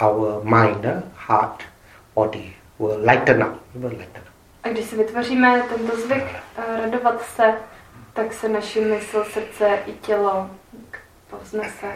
our 0.00 0.44
mind, 0.44 0.84
heart, 1.14 1.62
body 2.14 2.52
will 2.78 3.00
lighten 3.00 3.42
up. 3.42 3.60
Will 3.74 3.90
lighten 3.90 4.22
up. 4.22 4.28
A 4.62 4.68
když 4.68 4.84
si 4.84 4.96
vytvoříme 4.96 5.62
tento 5.68 5.96
zvyk 5.96 6.24
eh, 6.24 6.80
radovat 6.80 7.22
se, 7.22 7.54
tak 8.12 8.32
se 8.32 8.48
naše 8.48 8.80
mysl, 8.80 9.24
srdce 9.24 9.78
i 9.86 9.92
tělo 9.92 10.50
povznese. 11.30 11.86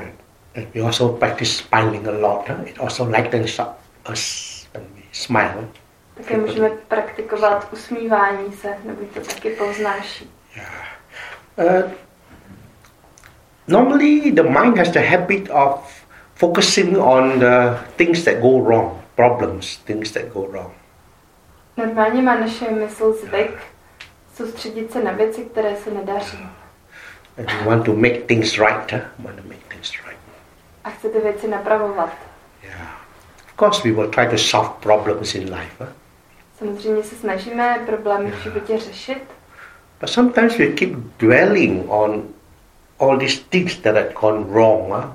And 0.56 0.66
we 0.74 0.80
also 0.80 1.12
practice 1.12 1.56
smiling 1.56 2.06
a 2.06 2.12
lot. 2.12 2.48
Huh? 2.48 2.64
It 2.66 2.78
also 2.78 3.04
lightens 3.04 3.58
up 3.58 3.78
us 4.08 4.66
when 4.72 4.84
we 4.94 5.02
smile. 5.12 5.68
Také 6.14 6.36
můžeme 6.36 6.70
praktikovat 6.88 7.68
usmívání 7.72 8.52
se, 8.52 8.68
nebo 8.84 9.00
to 9.14 9.20
taky 9.20 9.50
povznáší. 9.50 10.30
Uh, 11.56 11.90
normally, 13.68 14.32
the 14.32 14.42
mind 14.42 14.78
has 14.78 14.90
the 14.90 15.00
habit 15.00 15.50
of 15.50 16.04
focusing 16.34 16.98
on 16.98 17.38
the 17.38 17.76
things 17.96 18.24
that 18.24 18.40
go 18.40 18.60
wrong, 18.60 18.92
problems, 19.14 19.76
things 19.76 20.12
that 20.12 20.24
go 20.32 20.46
wrong. 20.46 20.72
Normálně 21.76 22.22
má 22.22 22.34
naše 22.34 22.70
mysl 22.70 23.12
zvyk 23.12 23.52
soustředit 24.34 24.92
se 24.92 25.04
na 25.04 25.12
věci, 25.12 25.42
které 25.42 25.76
se 25.76 25.90
nedaří. 25.90 26.38
And 27.38 27.52
we 27.52 27.64
want 27.66 27.84
to 27.84 27.92
make 27.92 28.18
things 28.18 28.58
right. 28.58 28.92
Huh? 28.92 29.00
Want 29.18 29.36
to 29.36 29.48
make 29.48 29.60
things 29.68 29.92
right. 29.92 30.15
A 30.86 30.90
chce 30.90 31.08
ty 31.08 31.20
věci 31.20 31.48
napravovat. 31.48 32.10
Yeah. 32.62 32.80
Of 33.46 33.56
course, 33.56 33.88
we 33.88 33.94
will 33.94 34.10
try 34.10 34.26
to 34.26 34.38
solve 34.38 34.70
problems 34.80 35.34
in 35.34 35.54
life. 35.54 35.84
Huh? 35.84 35.88
Samozřejmě 36.58 37.02
se 37.02 37.14
snažíme 37.14 37.82
problémy 37.86 38.30
v 38.30 38.42
životě 38.42 38.78
řešit, 38.78 39.22
But 40.00 40.10
sometimes 40.10 40.58
we 40.58 40.66
keep 40.66 40.90
dwelling 41.18 41.86
on 41.88 42.22
all 42.98 43.18
these 43.18 43.40
things 43.50 43.78
that 43.78 43.94
had 43.94 44.12
gone 44.14 44.44
wrong, 44.44 44.92
huh? 44.92 45.10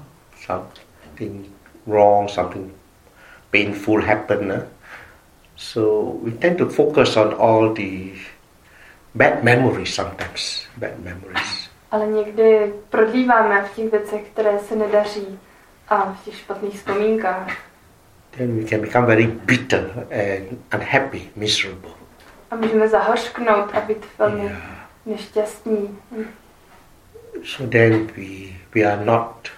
something 0.45 1.45
wrong, 1.87 2.29
something 2.29 2.73
painful 3.51 4.01
happened. 4.01 4.51
Huh? 4.51 4.63
So 5.55 6.17
we 6.23 6.31
tend 6.31 6.57
to 6.57 6.69
focus 6.69 7.17
on 7.17 7.33
all 7.33 7.73
the 7.73 8.11
bad 9.15 9.43
memories 9.43 9.93
sometimes, 9.93 10.65
bad 10.77 10.99
memories. 10.99 11.69
Ale 11.91 12.07
někdy 12.07 12.73
prodlíváme 12.89 13.65
v 13.65 13.75
těch 13.75 13.91
věcech, 13.91 14.21
které 14.33 14.59
se 14.59 14.75
nedaří 14.75 15.39
a 15.91 16.13
v 16.13 16.25
těch 16.25 16.35
špatných 16.37 16.75
vzpomínkách. 16.77 17.57
Then 18.37 18.57
we 18.57 18.69
can 18.69 18.81
become 18.81 19.07
very 19.07 19.27
bitter 19.27 20.07
and 20.11 20.59
unhappy, 20.73 21.29
miserable. 21.35 21.91
A 22.51 22.55
můžeme 22.55 22.87
zahořknout 22.89 23.75
a 23.75 23.81
být 23.81 24.05
velmi 24.19 24.43
Yeah. 24.43 24.61
nešťastní. 25.05 25.99
So 27.43 27.69
then 27.71 28.07
we, 28.17 28.53
we 28.75 28.81
are 28.93 29.05
not 29.05 29.49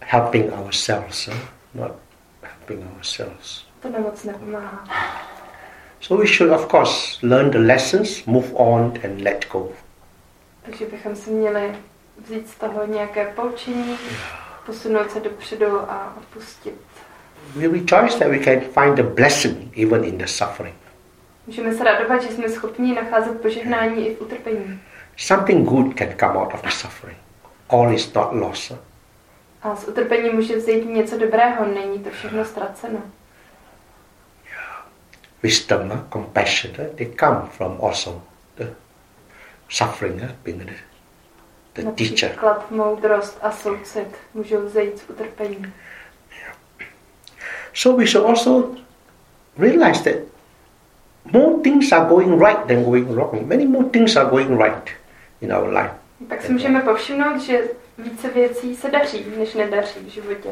helping 0.00 0.52
ourselves, 0.52 1.28
huh? 1.28 1.34
not 1.74 1.92
helping 2.42 2.86
ourselves. 2.96 3.66
To 3.80 3.88
nám 3.88 4.02
moc 4.02 4.24
nepomáhá. 4.24 4.84
So 6.00 6.22
we 6.22 6.26
should, 6.28 6.52
of 6.52 6.68
course, 6.70 7.18
learn 7.26 7.50
the 7.50 7.58
lessons, 7.58 8.24
move 8.24 8.46
on, 8.54 8.92
and 9.04 9.20
let 9.20 9.46
go. 9.52 9.68
Takže 10.62 10.86
bychom 10.86 11.16
si 11.16 11.30
měli 11.30 11.74
vzít 12.24 12.48
z 12.48 12.54
toho 12.54 12.86
nějaké 12.86 13.24
poučení, 13.24 13.98
posunout 14.66 15.10
se 15.10 15.20
dopředu 15.20 15.66
a 15.90 16.16
opustit. 16.16 16.74
We 17.56 17.68
rejoice 17.68 18.18
that 18.18 18.28
we 18.28 18.38
can 18.38 18.60
find 18.60 18.96
the 18.96 19.02
blessing 19.02 19.78
even 19.78 20.04
in 20.04 20.18
the 20.18 20.26
suffering. 20.26 20.76
Můžeme 21.46 21.74
se 21.74 21.84
radovat, 21.84 22.22
že 22.22 22.28
jsme 22.28 22.48
schopni 22.48 22.94
nacházet 22.94 23.40
požehnání 23.40 24.08
i 24.08 24.14
v 24.14 24.20
utrpení. 24.20 24.80
Something 25.16 25.68
good 25.68 25.98
can 25.98 26.08
come 26.20 26.38
out 26.38 26.54
of 26.54 26.62
the 26.62 26.70
suffering. 26.70 27.18
All 27.68 27.94
is 27.94 28.12
not 28.12 28.32
lost. 28.32 28.72
A 29.62 29.76
z 29.76 29.88
utrpení 29.88 30.30
může 30.30 30.56
vzít 30.56 30.84
něco 30.84 31.18
dobrého, 31.18 31.66
není 31.66 31.98
to 31.98 32.10
všechno 32.10 32.44
ztraceno. 32.44 32.98
Wisdom, 35.42 35.90
huh? 35.90 36.00
compassion, 36.12 36.74
huh? 36.78 36.96
they 36.96 37.06
come 37.20 37.42
from 37.50 37.78
also 37.82 38.22
the 38.56 38.66
suffering, 39.68 40.22
being 40.42 40.70
the, 41.74 41.82
the 41.82 41.90
teacher. 41.90 42.28
Například 42.28 42.70
moudrost 42.70 43.38
a 43.42 43.50
soucit 43.50 44.08
můžou 44.34 44.62
vzít 44.62 44.98
z 44.98 45.10
utrpení. 45.10 45.72
So 47.74 47.98
we 47.98 48.06
should 48.06 48.28
also 48.28 48.74
realize 49.58 50.02
that 50.04 50.22
more 51.32 51.62
things 51.62 51.92
are 51.92 52.08
going 52.08 52.40
right 52.40 52.66
than 52.66 52.84
going 52.84 53.10
wrong. 53.10 53.46
Many 53.46 53.66
more 53.66 53.88
things 53.88 54.16
are 54.16 54.30
going 54.30 54.50
right 54.60 54.90
in 55.40 55.52
our 55.52 55.68
life. 55.68 55.94
Tak 56.28 56.42
si 56.42 56.52
můžeme 56.52 56.80
povšimnout, 56.80 57.40
že 57.40 57.60
více 57.98 58.30
věcí 58.30 58.76
se 58.76 58.90
daří, 58.90 59.24
než 59.38 59.54
nedaří 59.54 60.00
v 60.00 60.08
životě. 60.08 60.50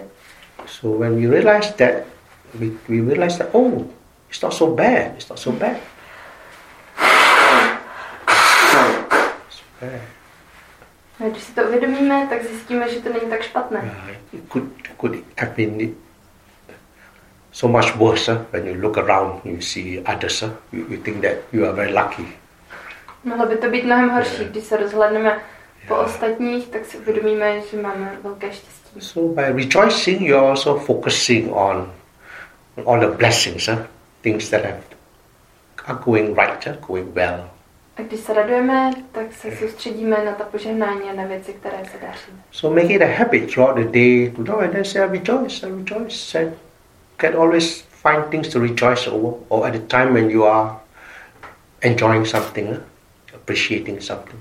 So 0.66 0.98
when 0.98 1.20
we 1.20 1.40
realize 1.40 1.72
that, 1.72 2.04
we, 2.54 2.66
we 2.88 3.14
realize 3.14 3.38
that, 3.38 3.48
oh, 3.52 3.82
it's 4.28 4.42
not 4.42 4.54
so 4.54 4.74
bad, 4.74 5.14
it's 5.14 5.28
not 5.28 5.38
so 5.38 5.58
bad. 5.58 5.76
It's 9.48 9.62
bad. 9.80 10.00
A 11.24 11.28
když 11.28 11.42
si 11.42 11.52
to 11.52 11.62
uvědomíme, 11.62 12.26
tak 12.30 12.44
zjistíme, 12.44 12.88
že 12.88 13.00
to 13.00 13.12
není 13.12 13.30
tak 13.30 13.42
špatné. 13.42 13.94
It 14.32 14.40
could, 14.52 14.64
could 15.00 15.16
have 15.38 15.52
been 15.56 15.94
so 17.52 17.78
much 17.78 17.96
worse 17.96 18.32
huh? 18.32 18.40
when 18.52 18.66
you 18.66 18.74
look 18.74 18.98
around, 18.98 19.44
you 19.44 19.60
see 19.60 20.00
others, 20.00 20.40
huh? 20.40 20.50
you, 20.72 20.86
you 20.88 20.96
think 20.96 21.22
that 21.22 21.36
you 21.52 21.64
are 21.64 21.72
very 21.72 21.92
lucky. 21.92 22.26
Mohlo 23.24 23.46
by 23.46 23.56
to 23.56 23.70
být 23.70 23.84
mnohem 23.84 24.10
horší, 24.10 24.44
když 24.44 24.64
se 24.64 24.76
rozhledneme 24.76 25.40
po 25.88 25.96
ostatních, 25.96 26.68
tak 26.68 26.86
si 26.86 26.98
uvědomíme, 26.98 27.60
že 27.70 27.76
máme 27.76 28.18
velké 28.22 28.52
štěstí. 28.52 29.00
So 29.00 29.34
by 29.34 29.62
rejoicing, 29.62 30.20
you're 30.20 30.48
also 30.48 30.78
focusing 30.78 31.52
on 31.52 31.92
all 32.86 33.00
the 33.00 33.16
blessings, 33.16 33.68
huh? 33.68 33.78
things 34.22 34.50
that 34.50 34.64
have, 34.64 34.82
are 35.86 35.98
going 36.04 36.38
right, 36.38 36.80
going 36.80 37.14
well. 37.14 37.51
A 37.96 38.02
když 38.02 38.20
se 38.20 38.34
radujeme, 38.34 38.90
tak 39.12 39.32
se 39.32 39.56
soustředíme 39.56 40.24
na 40.24 40.32
ta 40.32 40.44
požehnání 40.44 41.10
a 41.10 41.14
na 41.14 41.24
věci, 41.24 41.52
které 41.52 41.78
se 41.92 42.06
daří. 42.06 42.32
So 42.50 42.82
make 42.82 42.94
it 42.94 43.02
a 43.02 43.18
habit 43.18 43.52
throughout 43.52 43.76
the 43.76 43.84
day 43.84 44.30
to 44.30 44.42
know 44.42 44.60
and 44.60 44.72
then 44.72 44.84
say, 44.84 45.02
I 45.02 45.08
rejoice, 45.08 45.66
I 45.66 45.70
rejoice. 45.70 46.38
And 46.38 46.54
can 47.22 47.36
always 47.36 47.82
find 48.02 48.26
things 48.30 48.48
to 48.48 48.58
rejoice 48.58 49.06
over, 49.06 49.34
or 49.48 49.66
at 49.66 49.72
the 49.72 49.78
time 49.78 50.12
when 50.12 50.30
you 50.30 50.44
are 50.44 50.80
enjoying 51.82 52.26
something, 52.26 52.80
appreciating 53.34 54.00
something. 54.00 54.40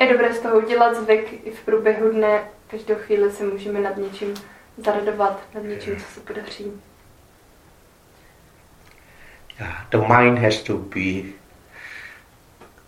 Je 0.00 0.12
dobré 0.12 0.34
z 0.34 0.40
toho 0.40 0.58
udělat 0.58 0.96
zvyk 0.96 1.46
i 1.46 1.50
v 1.50 1.60
průběhu 1.60 2.10
dne. 2.10 2.40
Každou 2.66 2.94
chvíli 2.94 3.30
se 3.30 3.44
můžeme 3.44 3.80
nad 3.80 3.96
něčím 3.96 4.34
zaradovat, 4.78 5.40
nad 5.54 5.64
něčím, 5.64 5.96
co 5.96 6.14
se 6.14 6.20
podaří. 6.20 6.72
Yeah, 9.60 9.90
the 9.90 9.98
mind 9.98 10.38
has 10.38 10.62
to 10.62 10.74
be 10.74 11.22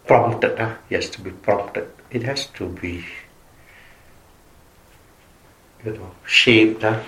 prompted. 0.09 0.59
Huh? 0.59 0.75
It 0.91 0.97
has 0.97 1.11
to 1.11 1.23
be 1.23 1.31
prompted. 1.31 1.87
It 2.11 2.23
has 2.25 2.47
to 2.47 2.67
be, 2.67 3.05
you 5.85 5.93
know, 5.93 6.11
shaped, 6.25 6.83
huh? 6.83 7.01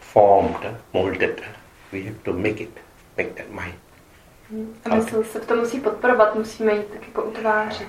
formed, 0.00 0.76
molded. 0.94 1.42
We 1.92 2.04
have 2.04 2.22
to 2.24 2.32
make 2.32 2.60
it, 2.60 2.78
make 3.16 3.34
that 3.36 3.50
mind. 3.50 3.74
A 4.84 4.94
mysl 4.94 5.24
se 5.24 5.40
v 5.40 5.46
tom 5.46 5.58
musí 5.58 5.80
podporovat, 5.80 6.34
musíme 6.34 6.72
ji 6.72 6.82
tak 6.82 7.06
jako 7.06 7.24
utvářet. 7.24 7.88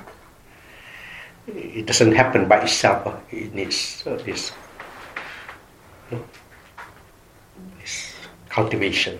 It 1.56 1.86
doesn't 1.86 2.14
happen 2.14 2.46
by 2.46 2.56
itself. 2.56 3.08
It 3.32 3.54
needs 3.54 4.06
uh, 4.08 4.18
this, 4.18 4.54
know, 6.12 6.22
this 7.82 8.16
cultivation. 8.56 9.16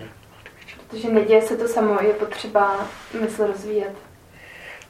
Protože 0.88 1.08
neděje 1.08 1.42
se 1.42 1.56
to 1.56 1.68
samo, 1.68 2.02
je 2.02 2.12
potřeba 2.12 2.88
mysl 3.20 3.46
rozvíjet. 3.46 4.07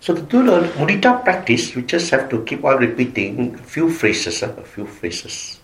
So 0.00 0.20
to 0.20 0.26
do 0.26 0.42
the 0.60 0.68
mudita 0.78 1.12
practice, 1.22 1.74
you 1.76 1.82
just 1.82 2.10
have 2.12 2.28
to 2.28 2.38
keep 2.44 2.64
on 2.64 2.76
repeating 2.78 3.54
a 3.54 3.62
few 3.62 3.88
phrases, 3.90 4.42
a 4.42 4.62
few 4.62 4.86
phrases. 4.86 5.58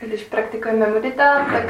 Když 0.00 0.20
praktikujeme 0.22 0.86
mudita, 0.86 1.46
tak 1.52 1.64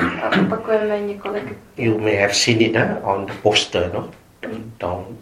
opakujeme 0.46 1.00
několik. 1.00 1.44
You 1.76 1.98
may 1.98 2.16
have 2.16 2.34
seen 2.34 2.60
it 2.62 2.76
on 3.02 3.26
the 3.26 3.32
poster, 3.42 3.90
no, 3.94 4.10
down, 4.42 4.72
down 4.80 5.18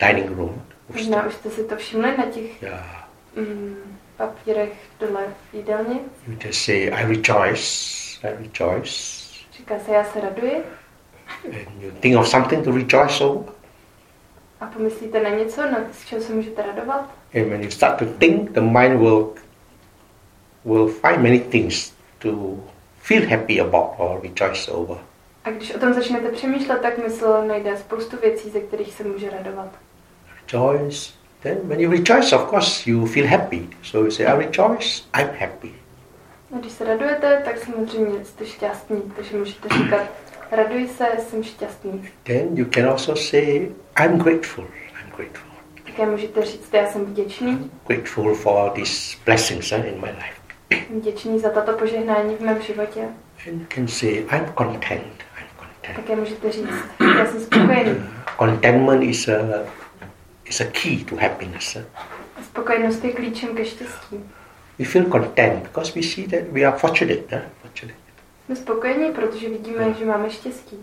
dining 0.00 0.36
room. 0.36 0.62
Možná 0.94 1.26
už 1.26 1.34
jste 1.34 1.50
si 1.50 1.64
to 1.64 1.76
všimli 1.76 2.16
na 2.18 2.24
těch 2.26 2.62
Yeah. 2.62 3.08
mm, 3.36 3.76
papírech 4.16 4.72
dole 5.00 5.20
v 5.50 5.54
jídelně. 5.54 5.94
You 6.28 6.36
just 6.44 6.64
say, 6.64 6.76
I 6.92 7.02
rejoice, 7.06 7.66
I 8.22 8.30
rejoice, 8.38 9.26
Říká 9.56 9.74
se, 9.86 9.92
já 9.92 10.04
se 10.04 10.20
raduji. 10.20 10.62
and 11.44 11.82
you 11.82 11.90
think 12.00 12.16
of 12.18 12.28
something 12.28 12.64
to 12.64 12.70
rejoice 12.72 13.24
over. 13.24 13.52
A 14.60 14.66
pomyslíte 14.66 15.22
na 15.22 15.30
něco, 15.30 15.62
na 15.62 15.78
z 15.92 16.06
čeho 16.06 16.22
se 16.22 16.32
můžete 16.32 16.62
radovat. 16.62 17.10
And 17.34 17.48
when 17.48 17.62
you 17.62 17.70
start 17.70 17.98
to 17.98 18.04
think, 18.04 18.50
the 18.50 18.60
mind 18.60 19.00
will 19.00 19.32
will 20.64 20.88
find 20.88 21.22
many 21.22 21.38
things 21.38 21.92
to 22.18 22.58
feel 22.98 23.28
happy 23.28 23.60
about 23.60 23.94
or 23.98 24.20
rejoice 24.22 24.70
over. 24.70 24.96
A 25.44 25.50
když 25.50 25.74
o 25.74 25.78
tom 25.78 25.94
začnete 25.94 26.28
přemýšlet, 26.28 26.80
tak 26.82 26.98
mysl 26.98 27.44
najde 27.46 27.76
spoustu 27.76 28.16
věcí, 28.16 28.50
ze 28.50 28.60
kterých 28.60 28.92
se 28.92 29.04
může 29.04 29.30
radovat. 29.30 29.68
Rejoice. 30.52 31.12
Then 31.42 31.58
when 31.62 31.80
you 31.80 31.90
rejoice, 31.90 32.36
of 32.36 32.50
course, 32.50 32.90
you 32.90 33.06
feel 33.06 33.26
happy. 33.26 33.68
So 33.82 34.06
you 34.06 34.10
say, 34.10 34.26
I 34.26 34.38
rejoice, 34.38 35.02
I'm 35.18 35.30
happy. 35.38 35.74
A 36.54 36.58
když 36.58 36.72
se 36.72 36.84
radujete, 36.84 37.42
tak 37.44 37.58
samozřejmě 37.58 38.24
jste 38.24 38.46
šťastní, 38.46 39.02
takže 39.16 39.36
můžete 39.36 39.68
říkat, 39.68 40.06
raduji 40.50 40.88
se, 40.88 41.06
jsem 41.28 41.42
šťastný. 41.42 42.08
Then 42.22 42.48
you 42.54 42.64
can 42.64 42.88
also 42.88 43.16
say, 43.16 43.68
I'm 44.04 44.18
grateful, 44.18 44.64
I'm 44.64 45.10
grateful. 45.16 45.50
Také 45.84 46.06
můžete 46.06 46.42
říct, 46.42 46.68
já 46.72 46.86
jsem 46.86 47.04
vděčný, 47.04 47.70
Grateful 47.86 48.34
for 48.34 48.70
these 48.70 49.16
blessings 49.24 49.72
huh, 49.72 49.86
in 49.86 50.00
my 50.00 50.06
life. 50.10 50.86
vděčný 50.90 51.40
za 51.40 51.48
tato 51.50 51.72
požehnání 51.72 52.36
v 52.36 52.40
mém 52.40 52.62
životě. 52.62 53.00
And 53.48 53.60
you 53.60 53.66
can 53.74 53.88
say, 53.88 54.10
I'm 54.10 54.46
content, 54.58 55.24
I'm 55.38 55.48
content. 55.58 55.96
Také 55.96 56.16
můžete 56.16 56.52
říct, 56.52 56.68
já 57.18 57.26
jsem 57.26 57.40
spokojený. 57.40 57.96
Contentment 58.38 59.02
is 59.02 59.28
a, 59.28 59.32
is 60.44 60.60
a 60.60 60.64
key 60.64 61.04
to 61.04 61.16
happiness. 61.16 61.74
huh. 61.74 61.84
Spokojenost 62.44 63.04
je 63.04 63.12
klíčem 63.12 63.56
ke 63.56 63.64
štěstí. 63.64 64.16
We 64.78 64.84
feel 64.84 65.04
content 65.10 65.62
because 65.62 65.92
we 65.94 66.02
see 66.02 66.28
that 66.28 66.40
we 66.52 66.62
are 66.64 66.78
fortunate. 66.78 67.22
Huh? 67.36 67.42
fortunate. 67.62 67.98
Jsme 68.46 68.56
spokojení, 68.56 69.12
protože 69.12 69.48
vidíme, 69.48 69.94
že 69.94 70.04
máme 70.04 70.30
štěstí. 70.30 70.76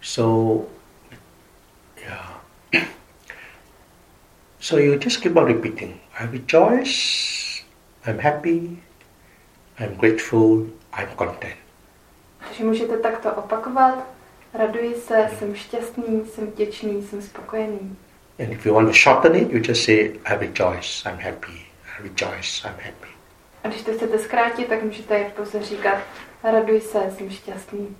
So, 0.00 0.66
yeah. 1.98 2.40
so 4.60 4.76
you 4.76 4.98
just 5.04 5.22
keep 5.22 5.36
on 5.36 5.46
repeating. 5.46 6.00
I 6.18 6.26
rejoice, 6.26 7.64
I'm 8.06 8.18
happy, 8.18 8.82
I'm 9.78 9.96
grateful, 9.96 10.70
I'm 10.92 11.08
content. 11.18 11.56
Takže 12.38 12.64
můžete 12.64 12.98
takto 12.98 13.32
opakovat. 13.32 14.06
Raduji 14.54 14.94
se, 14.94 15.30
jsem 15.38 15.54
šťastný, 15.54 16.26
jsem 16.26 16.46
vděčný, 16.46 17.02
jsem 17.02 17.22
spokojený. 17.22 17.96
And 18.38 18.52
if 18.52 18.66
you 18.66 18.74
want 18.74 18.88
to 18.88 18.94
shorten 18.94 19.36
it, 19.36 19.50
you 19.50 19.60
just 19.68 19.84
say, 19.84 20.20
I 20.24 20.36
rejoice, 20.36 21.10
I'm 21.10 21.18
happy. 21.18 21.65
I 21.98 22.02
rejoice, 22.02 22.68
I'm 22.68 22.74
happy. 22.74 23.08
A 23.64 23.68
když 23.68 23.82
to 23.82 23.92
chcete 23.92 24.18
zkrátit, 24.18 24.68
tak 24.68 24.82
můžete 24.82 25.32
pouze 25.36 25.62
říkat 25.62 25.98
raduj 26.42 26.80
se, 26.80 26.98
jsem 27.16 27.30
šťastný. 27.30 27.96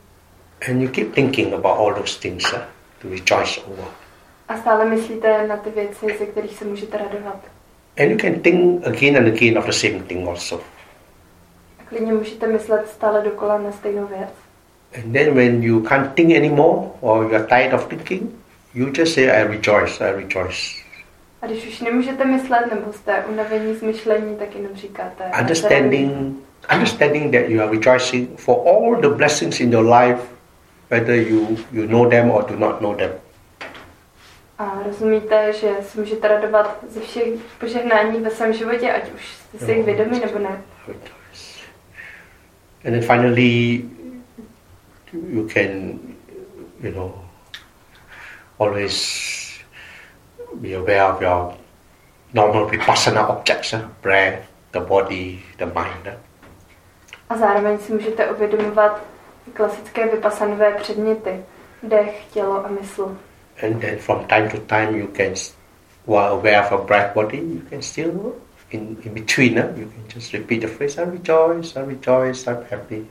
And 0.68 0.80
you 0.80 0.88
keep 0.88 1.14
thinking 1.14 1.54
about 1.54 1.78
all 1.78 1.94
those 1.94 2.20
things 2.20 2.52
uh, 2.52 2.58
to 3.02 3.08
rejoice 3.08 3.60
over. 3.60 3.84
A 4.48 4.56
stále 4.56 4.84
myslíte 4.84 5.46
na 5.46 5.56
ty 5.56 5.70
věci, 5.70 6.06
ze 6.18 6.26
kterých 6.26 6.58
se 6.58 6.64
můžete 6.64 6.98
radovat. 6.98 7.40
And 7.98 8.10
you 8.10 8.18
can 8.18 8.40
think 8.40 8.86
again 8.86 9.16
and 9.16 9.26
again 9.26 9.58
of 9.58 9.66
the 9.66 9.72
same 9.72 10.02
thing 10.02 10.28
also. 10.28 10.60
A 11.78 11.82
klidně 11.88 12.12
můžete 12.12 12.46
myslet 12.46 12.88
stále 12.88 13.22
dokola 13.22 13.58
na 13.58 13.72
stejnou 13.72 14.06
věc. 14.06 14.30
And 14.94 15.12
then 15.12 15.34
when 15.34 15.62
you 15.62 15.80
can't 15.80 16.14
think 16.14 16.36
anymore 16.36 16.88
or 17.00 17.24
you 17.24 17.34
are 17.34 17.46
tired 17.46 17.74
of 17.74 17.88
thinking, 17.88 18.30
you 18.74 18.86
just 18.98 19.14
say, 19.14 19.24
I 19.24 19.42
rejoice, 19.42 20.08
I 20.08 20.12
rejoice. 20.12 20.85
A 21.46 21.48
když 21.48 21.66
už 21.66 21.80
nemůžete 21.80 22.24
myslet 22.24 22.74
nebo 22.74 22.92
jste 22.92 23.24
unavení 23.24 23.74
z 23.74 23.82
myšlení, 23.82 24.36
tak 24.36 24.54
jenom 24.54 24.76
říkáte. 24.76 25.30
Understanding, 25.40 26.36
understanding 26.74 27.32
that 27.32 27.48
you 27.48 27.62
are 27.62 27.70
rejoicing 27.78 28.40
for 28.40 28.68
all 28.68 29.00
the 29.00 29.08
blessings 29.08 29.60
in 29.60 29.72
your 29.72 29.94
life, 29.94 30.22
whether 30.90 31.14
you, 31.14 31.58
you 31.72 31.86
know 31.86 32.10
them 32.10 32.30
or 32.30 32.44
do 32.44 32.56
not 32.56 32.80
know 32.80 32.94
them. 32.94 33.10
A 34.58 34.78
rozumíte, 34.86 35.52
že 35.52 35.68
se 35.82 36.00
můžete 36.00 36.28
radovat 36.28 36.78
ze 36.88 37.00
všech 37.00 37.28
požehnání 37.60 38.20
ve 38.20 38.30
svém 38.30 38.52
životě, 38.52 38.92
ať 38.92 39.12
už 39.14 39.34
jste 39.34 39.66
si 39.66 39.72
jich 39.72 39.84
vědomi 39.84 40.20
nebo 40.20 40.38
ne. 40.38 40.62
And 42.84 42.92
then 42.92 43.02
finally, 43.02 43.84
you 45.12 45.48
can, 45.48 45.98
you 46.82 46.90
know, 46.94 47.14
always 48.58 49.35
be 50.54 50.74
aware 50.74 51.04
of 51.04 51.22
your 51.22 51.54
normal 52.32 52.68
vipassana 52.68 53.28
objects, 53.28 53.74
breath, 54.02 54.46
the 54.72 54.80
body, 54.80 55.42
the 55.58 55.66
mind. 55.66 56.08
A 57.28 57.36
zároveň 57.36 57.78
si 57.78 57.92
můžete 57.92 58.30
uvědomovat 58.30 59.02
klasické 59.52 60.06
vypasanové 60.06 60.74
předměty. 60.74 61.44
Dech, 61.82 62.24
tělo 62.32 62.66
a 62.66 62.68
mysl. 62.68 63.16
And 63.62 63.80
then 63.80 63.98
from 63.98 64.24
time 64.24 64.48
to 64.48 64.58
time, 64.58 64.96
you 64.96 65.06
can, 65.06 65.34
while 66.06 66.28
aware 66.28 66.60
of 66.60 66.70
your 66.70 66.84
breath 66.84 67.14
body, 67.14 67.38
you 67.38 67.60
can 67.70 67.82
still, 67.82 68.32
in, 68.70 68.96
in 69.02 69.14
between, 69.14 69.56
you 69.76 69.90
can 69.90 70.04
just 70.14 70.32
repeat 70.32 70.60
the 70.60 70.68
phrase, 70.68 71.02
I 71.02 71.04
rejoice, 71.04 71.80
I 71.80 71.84
rejoice, 71.84 72.50
I'm 72.50 72.64
happy. 72.70 73.06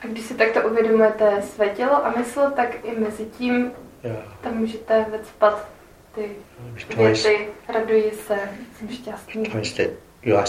A 0.00 0.06
když 0.06 0.24
si 0.24 0.34
takto 0.34 0.68
uvědomujete 0.68 1.42
své 1.42 1.68
tělo 1.68 2.06
a 2.06 2.12
mysl, 2.18 2.50
tak 2.50 2.84
i 2.84 3.00
mezi 3.00 3.24
tím 3.24 3.72
Yeah, 4.04 4.24
tam 4.40 4.54
můžete 4.54 5.06
vecpat 5.10 5.68
ty 6.16 6.30
věty, 6.96 7.48
raduji 7.68 8.12
se, 8.26 8.38
jsem 8.78 8.88
šťastný. 8.88 9.44
you 10.22 10.36
are 10.36 10.46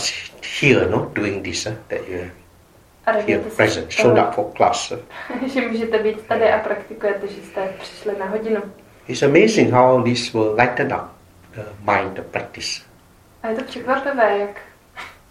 here, 0.62 0.90
no, 0.90 1.12
doing 1.14 1.44
this, 1.44 1.66
eh? 1.66 1.78
that 1.88 2.00
you 2.08 2.20
are 3.06 3.22
here 3.22 3.42
present, 3.56 3.92
showed 3.92 4.18
up 4.18 4.34
for 4.34 4.46
class. 4.56 4.92
eh? 4.92 5.50
že 5.54 5.62
můžete 5.62 5.98
být 6.04 6.22
tady 6.22 6.52
a 6.52 6.60
praktikujete, 6.60 7.28
že 7.28 7.42
jste 7.44 7.74
přišli 7.80 8.20
na 8.20 8.26
hodinu. 8.26 8.62
It's 9.08 9.24
amazing 9.24 9.72
how 9.72 10.04
this 10.04 10.34
will 10.34 10.56
lighten 10.60 10.94
up 10.94 11.10
the 11.56 11.92
mind, 11.92 12.14
the 12.14 12.22
practice. 12.22 12.82
A 13.44 13.48
je 13.48 13.56
to 13.56 13.64
překvapivé, 13.64 14.38
jak, 14.38 14.62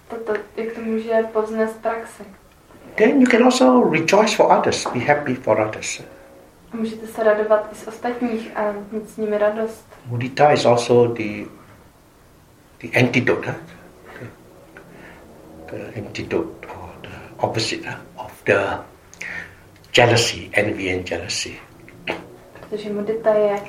toto, 0.08 0.34
jak 0.56 0.74
to 0.74 0.80
může 0.80 1.12
povznést 1.32 1.82
praxi. 1.82 2.22
Then 2.94 3.20
you 3.20 3.26
can 3.26 3.44
also 3.44 3.90
rejoice 3.90 4.36
for 4.36 4.58
others, 4.58 4.86
be 4.94 5.00
happy 5.00 5.34
for 5.34 5.60
others. 5.60 6.02
Můžete 6.72 7.06
se 7.06 7.24
radovat 7.24 7.68
i 7.72 7.74
z 7.74 7.88
ostatních 7.88 8.56
a 8.56 8.74
mít 8.92 9.10
s 9.10 9.16
nimi 9.16 9.38
radost. 9.38 9.86
Mudita 10.06 10.52
is 10.52 10.64
also 10.64 11.08
the 11.08 11.46
the 12.78 12.98
antidote, 12.98 13.50
huh? 13.50 13.54
the, 15.70 15.76
the 15.76 16.00
antidote 16.00 16.66
or 16.68 16.90
the 17.02 17.44
opposite 17.46 17.84
huh, 17.86 18.24
of 18.24 18.44
the 18.44 18.78
jealousy, 19.96 20.50
envy, 20.52 20.94
and 20.94 21.10
jealousy. 21.10 21.58
Protože 22.60 22.92
mudita 22.92 23.34
je 23.34 23.60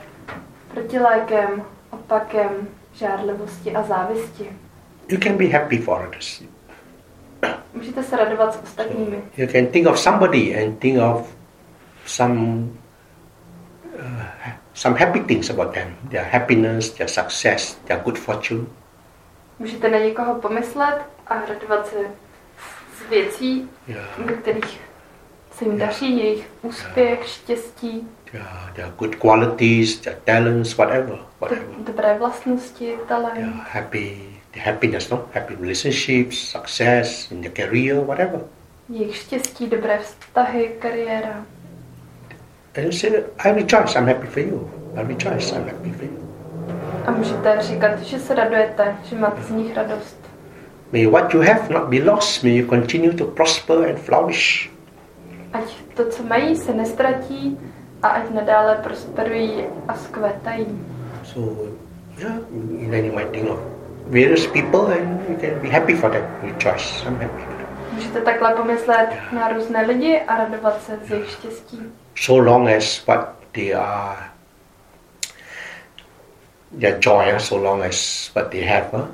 protilékem, 0.73 1.63
opakem 1.89 2.67
žárlivosti 2.93 3.75
a 3.75 3.83
závisti. 3.83 4.49
You 5.07 5.19
can 5.19 5.37
be 5.37 5.45
happy 5.45 5.77
for 5.77 6.07
others. 6.07 6.43
Můžete 7.73 8.03
se 8.03 8.17
radovat 8.17 8.53
s 8.53 8.63
ostatními. 8.63 9.21
You 9.37 9.47
can 9.47 9.65
think 9.67 9.87
of 9.87 9.99
somebody 9.99 10.63
and 10.63 10.79
think 10.79 11.01
of 11.01 11.35
some 12.05 12.67
uh, 13.99 14.51
some 14.73 14.99
happy 14.99 15.19
things 15.19 15.49
about 15.49 15.73
them, 15.73 15.95
their 16.09 16.23
happiness, 16.31 16.89
their 16.89 17.09
success, 17.09 17.75
their 17.85 17.99
good 18.03 18.17
fortune. 18.17 18.65
Můžete 19.59 19.89
na 19.89 19.97
někoho 19.97 20.35
pomyslet 20.35 21.01
a 21.27 21.33
radovat 21.49 21.87
se 21.87 21.95
z 22.97 23.09
věcí, 23.09 23.69
Yeah, 23.87 24.19
ve 24.19 24.33
kterých 24.33 24.79
se 25.51 25.65
jim 25.65 25.77
daří, 25.77 26.17
jejich 26.17 26.47
úspěch, 26.61 27.27
štěstí, 27.27 28.07
their, 28.31 28.45
their 28.75 28.89
good 28.97 29.15
qualities, 29.15 29.97
their 29.99 30.17
talents, 30.23 30.77
whatever, 30.77 31.17
whatever. 31.39 31.63
do- 31.77 31.83
dobré 31.83 32.17
vlastnosti, 32.17 32.95
talent, 33.07 33.37
Yeah, 33.37 33.67
happy, 33.73 34.17
the 34.51 34.59
happiness, 34.59 35.09
no, 35.09 35.25
happy 35.33 35.55
relationships, 35.55 36.37
success 36.51 37.31
in 37.31 37.41
their 37.41 37.51
career, 37.53 37.95
whatever. 37.99 38.41
jejich 38.89 39.15
štěstí, 39.15 39.67
dobré 39.67 39.99
vztahy, 39.99 40.71
kariéra. 40.79 41.45
And 42.77 42.85
you 42.85 42.91
say, 42.91 43.23
I 43.39 43.49
rejoice, 43.49 43.95
I'm 43.95 44.05
happy 44.05 44.27
for 44.27 44.39
you. 44.39 44.69
I 44.95 45.01
rejoice, 45.01 45.51
I'm 45.51 45.65
happy 45.65 45.91
for 45.91 46.05
you. 46.05 46.27
A 47.05 47.11
můžete 47.11 47.57
říkat, 47.61 47.99
že 47.99 48.19
se 48.19 48.35
radujete, 48.35 48.95
že 49.03 49.15
máte 49.15 49.41
z 49.41 49.49
nich 49.49 49.75
radost. 49.75 50.17
May 50.93 51.05
what 51.05 51.33
you 51.33 51.41
have 51.41 51.69
not 51.69 51.89
be 51.89 52.03
lost. 52.03 52.43
May 52.43 52.57
you 52.57 52.67
continue 52.67 53.13
to 53.13 53.25
prosper 53.25 53.89
and 53.89 53.99
flourish. 53.99 54.69
Ať 55.53 55.63
to, 55.93 56.05
co 56.05 56.23
mají, 56.23 56.55
se 56.55 56.73
nestratí 56.73 57.59
a 58.03 58.07
ať 58.07 58.29
nadále 58.33 58.75
prosperují 58.75 59.63
a 59.87 59.93
skvětají. 59.93 60.81
So, 61.23 61.61
yeah, 62.17 62.39
then 62.91 63.05
you 63.05 63.15
might 63.15 63.31
think 63.31 63.49
of 63.49 63.59
various 64.07 64.47
people 64.47 64.93
and 64.93 65.29
you 65.29 65.35
can 65.41 65.59
be 65.61 65.69
happy 65.69 65.95
for 65.95 66.11
them. 66.11 66.23
Rejoice, 66.43 67.05
I'm 67.07 67.15
happy. 67.15 67.43
Můžete 67.93 68.21
takhle 68.21 68.53
pomyslet 68.53 69.09
na 69.31 69.47
různé 69.47 69.85
lidi 69.85 70.21
a 70.27 70.37
radovat 70.37 70.81
se 70.81 70.99
z 71.05 71.11
jejich 71.11 71.29
štěstí. 71.31 71.81
So 72.17 72.35
long 72.35 72.67
as 72.67 73.01
what 73.05 73.35
they 73.53 73.73
are, 73.73 74.31
their 76.71 76.99
joy, 76.99 77.31
uh, 77.31 77.39
so 77.39 77.57
long 77.57 77.83
as 77.83 78.29
what 78.33 78.51
they 78.51 78.63
have, 78.63 78.93
uh, 78.93 79.07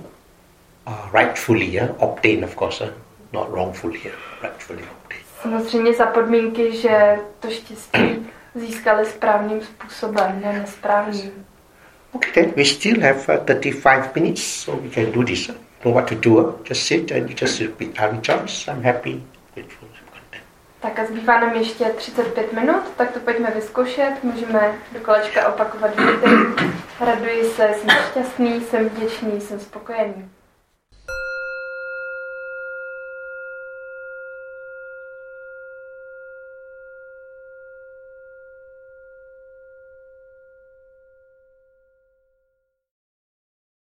are 0.87 1.09
rightfully 1.11 1.79
uh, 1.79 1.93
obtained, 1.99 2.43
of 2.43 2.55
course, 2.55 2.81
uh, 2.81 2.91
not 3.33 3.51
wrongfully, 3.51 3.99
uh, 4.07 4.43
rightfully 4.43 4.83
obtained. 4.83 5.23
Samozřejmě 5.41 5.93
za 5.93 6.05
podmínky, 6.05 6.77
že 6.77 7.17
to 7.39 7.49
štěstí 7.49 8.29
získali 8.55 9.05
správným 9.05 9.61
způsobem, 9.61 10.41
ne 10.43 10.59
nesprávným. 10.59 11.45
Okay, 12.15 12.31
then 12.33 12.53
we 12.55 12.65
still 12.65 13.01
have 13.01 13.29
uh, 13.29 13.45
35 13.45 14.15
minutes, 14.15 14.43
so 14.43 14.81
we 14.81 14.89
can 14.89 15.11
do 15.11 15.23
this. 15.23 15.49
Uh, 15.49 15.55
know 15.83 15.93
what 15.93 16.07
to 16.07 16.15
do. 16.15 16.39
Uh, 16.39 16.53
just 16.63 16.83
sit 16.83 17.11
and 17.11 17.29
you 17.29 17.35
just 17.35 17.59
repeat, 17.59 17.99
I 17.99 18.05
rejoice, 18.05 18.67
I'm 18.67 18.83
happy, 18.83 19.23
grateful, 19.53 19.87
I'm. 19.87 20.02
Tak 20.83 20.99
a 20.99 21.05
zbývá 21.05 21.39
nám 21.39 21.55
ještě 21.55 21.85
35 21.85 22.53
minut, 22.53 22.83
tak 22.97 23.11
to 23.11 23.19
pojďme 23.19 23.51
vyzkoušet. 23.51 24.23
Můžeme 24.23 24.75
do 24.91 24.99
kolečka 24.99 25.47
opakovat 25.47 25.95
věty. 25.95 26.27
Raduji 26.99 27.43
se, 27.43 27.73
jsem 27.73 27.89
šťastný, 28.11 28.61
jsem 28.61 28.89
vděčný, 28.89 29.41
jsem 29.41 29.59
spokojený. 29.59 30.29